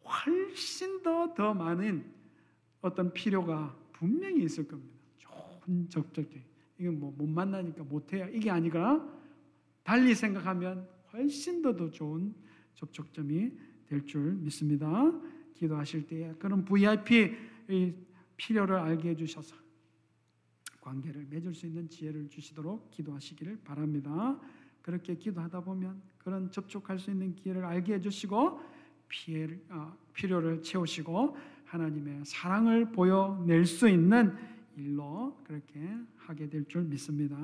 훨씬 0.04 1.02
더더 1.02 1.56
많은 1.56 2.06
어떤 2.82 3.12
필요가 3.14 3.76
분명히 3.94 4.44
있을 4.44 4.68
겁니다. 4.68 4.96
좋은 5.18 5.90
접촉점. 5.90 6.40
이건 6.78 7.00
뭐 7.00 7.12
못 7.18 7.28
만나니까 7.28 7.84
못 7.84 8.14
해야 8.14 8.28
이게 8.28 8.52
아니라 8.52 9.21
달리 9.84 10.14
생각하면 10.16 10.88
훨씬 11.14 11.62
더 11.62 11.76
더 11.76 11.90
좋은 11.90 12.34
접촉점이 12.76 13.52
될 13.88 14.06
줄 14.06 14.34
믿습니다. 14.36 14.88
기도하실 15.56 16.08
때에 16.08 16.34
그런 16.40 16.64
VIP 16.66 17.36
필요를 18.38 18.76
알게 18.78 19.10
해주셔서 19.10 19.56
관계를 20.82 21.28
맺을 21.30 21.54
수 21.54 21.68
있는 21.68 21.88
지혜를 21.90 22.30
주시도록 22.30 22.90
기도하시기를 22.92 23.60
바랍니다. 23.64 24.40
그렇게 24.82 25.16
기도하다 25.16 25.62
보면 25.62 26.02
그런 26.18 26.50
접촉할 26.52 26.98
수 26.98 27.12
있는 27.12 27.36
기회를 27.36 27.64
알게 27.66 27.96
해주시고 27.96 28.60
피해를, 29.10 29.64
어, 29.70 29.96
필요를 30.14 30.64
채우시고 30.64 31.38
하나님의 31.66 32.26
사랑을 32.26 32.92
보여낼 32.92 33.66
수 33.66 33.88
있는 33.88 34.34
일로 34.76 35.38
그렇게 35.44 35.80
하게 36.18 36.50
될 36.50 36.66
줄 36.66 36.84
믿습니다. 36.84 37.38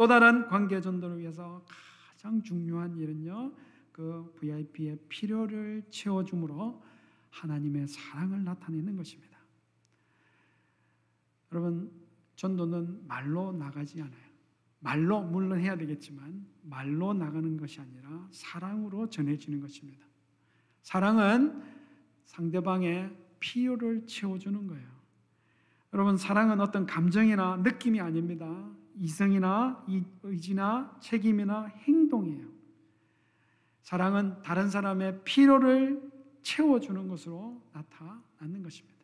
또 0.00 0.06
다른 0.06 0.46
관계 0.46 0.80
전도를 0.80 1.18
위해서 1.18 1.62
가장 2.10 2.42
중요한 2.42 2.96
일은요. 2.96 3.52
그 3.92 4.32
VIP의 4.40 4.98
필요를 5.10 5.82
채워줌으로 5.90 6.82
하나님의 7.28 7.86
사랑을 7.86 8.42
나타내는 8.42 8.96
것입니다. 8.96 9.36
여러분 11.52 11.92
전도는 12.34 13.06
말로 13.08 13.52
나가지 13.52 14.00
않아요. 14.00 14.30
말로 14.78 15.20
물론 15.20 15.60
해야 15.60 15.76
되겠지만 15.76 16.46
말로 16.62 17.12
나가는 17.12 17.58
것이 17.58 17.82
아니라 17.82 18.26
사랑으로 18.30 19.10
전해지는 19.10 19.60
것입니다. 19.60 20.02
사랑은 20.80 21.62
상대방의 22.24 23.14
필요를 23.38 24.06
채워주는 24.06 24.66
거예요. 24.66 24.88
여러분 25.92 26.16
사랑은 26.16 26.58
어떤 26.62 26.86
감정이나 26.86 27.58
느낌이 27.58 28.00
아닙니다. 28.00 28.79
이성이나 29.00 29.86
의지나 30.22 30.98
책임이나 31.00 31.64
행동이에요. 31.64 32.46
사랑은 33.80 34.42
다른 34.42 34.68
사람의 34.68 35.24
필요를 35.24 36.10
채워주는 36.42 37.08
것으로 37.08 37.62
나타나는 37.72 38.62
것입니다. 38.62 39.00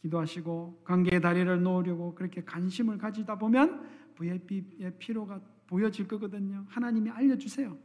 기도하시고 0.00 0.82
관계의 0.84 1.20
다리를 1.20 1.62
놓으려고 1.62 2.14
그렇게 2.14 2.44
관심을 2.44 2.98
가지다 2.98 3.36
보면 3.36 3.84
VIP의 4.14 4.96
필요가 4.98 5.40
보여질 5.66 6.06
거거든요. 6.06 6.64
하나님이 6.68 7.10
알려주세요. 7.10 7.76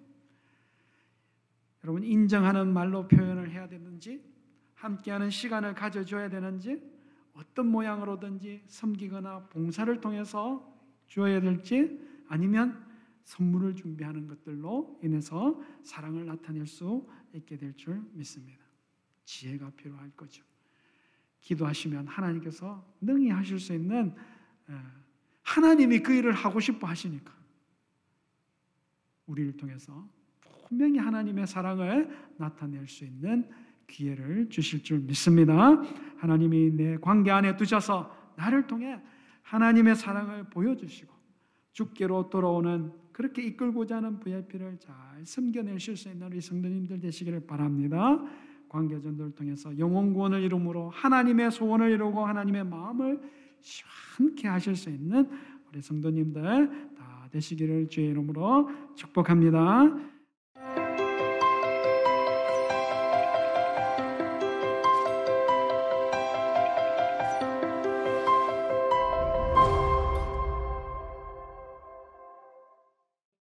여러분 1.84 2.04
인정하는 2.04 2.72
말로 2.72 3.08
표현을 3.08 3.50
해야 3.50 3.68
되는지 3.68 4.22
함께하는 4.76 5.32
시간을 5.32 5.74
가져줘야 5.74 6.30
되는지 6.30 6.84
어떤 7.34 7.68
모양으로든지 7.68 8.64
섬기거나 8.68 9.48
봉사를 9.48 10.00
통해서 10.02 10.79
주어야 11.10 11.42
될지 11.42 12.00
아니면 12.30 12.86
선물을 13.26 13.76
준비하는 13.76 14.28
것들로 14.28 15.00
인해서 15.04 15.62
사랑을 15.84 16.26
나타낼 16.26 16.66
수 16.66 17.06
있게 17.34 17.58
될 17.58 17.76
줄 17.76 18.02
믿습니다. 18.14 18.64
지혜가 19.26 19.72
필요할 19.72 20.12
거죠. 20.12 20.44
기도하시면 21.42 22.08
하나님께서 22.08 22.84
능히 23.02 23.30
하실 23.30 23.60
수 23.60 23.74
있는 23.74 24.16
하나님이 25.44 26.00
그 26.00 26.14
일을 26.14 26.34
하고 26.34 26.60
싶어 26.60 26.88
하시니까 26.88 27.34
우리를 29.28 29.58
통해서 29.58 30.08
분명히 30.68 30.98
하나님의 30.98 31.48
사랑을 31.48 32.10
나타낼 32.38 32.88
수 32.88 33.06
있는 33.06 33.50
기회를 33.88 34.50
주실 34.50 34.84
줄 34.84 35.00
믿습니다. 35.00 35.82
하나님이 36.18 36.72
내 36.72 36.98
관계 36.98 37.32
안에 37.32 37.56
두셔서 37.58 38.34
나를 38.36 38.68
통해 38.68 39.00
하나님의 39.50 39.96
사랑을 39.96 40.44
보여주시고 40.44 41.12
죽게로 41.74 42.30
돌아오는 42.30 42.92
그렇게 43.12 43.42
이끌고자 43.42 43.98
하는 43.98 44.20
VIP를 44.20 44.78
잘 44.80 44.94
섬겨내실 45.26 45.98
수 45.98 46.10
있는 46.10 46.28
우리 46.28 46.40
성도님들 46.40 47.00
되시기를 47.00 47.48
바랍니다. 47.48 48.24
관계전도를 48.70 49.34
통해서 49.34 49.76
영혼 49.80 50.14
구원을 50.14 50.44
이루므로 50.44 50.90
하나님의 50.92 51.52
소원을 51.52 51.90
이루고 51.92 52.26
하나님의 52.26 52.66
마음을 52.66 53.20
시원케 53.60 54.48
하실 54.48 54.76
수 54.76 54.92
있는 54.92 55.28
우리 55.68 55.82
성도님들 55.82 56.94
다 56.96 57.28
되시기를 57.32 57.90
주의 57.90 58.10
이름으로 58.10 58.70
축복합니다. 58.96 59.98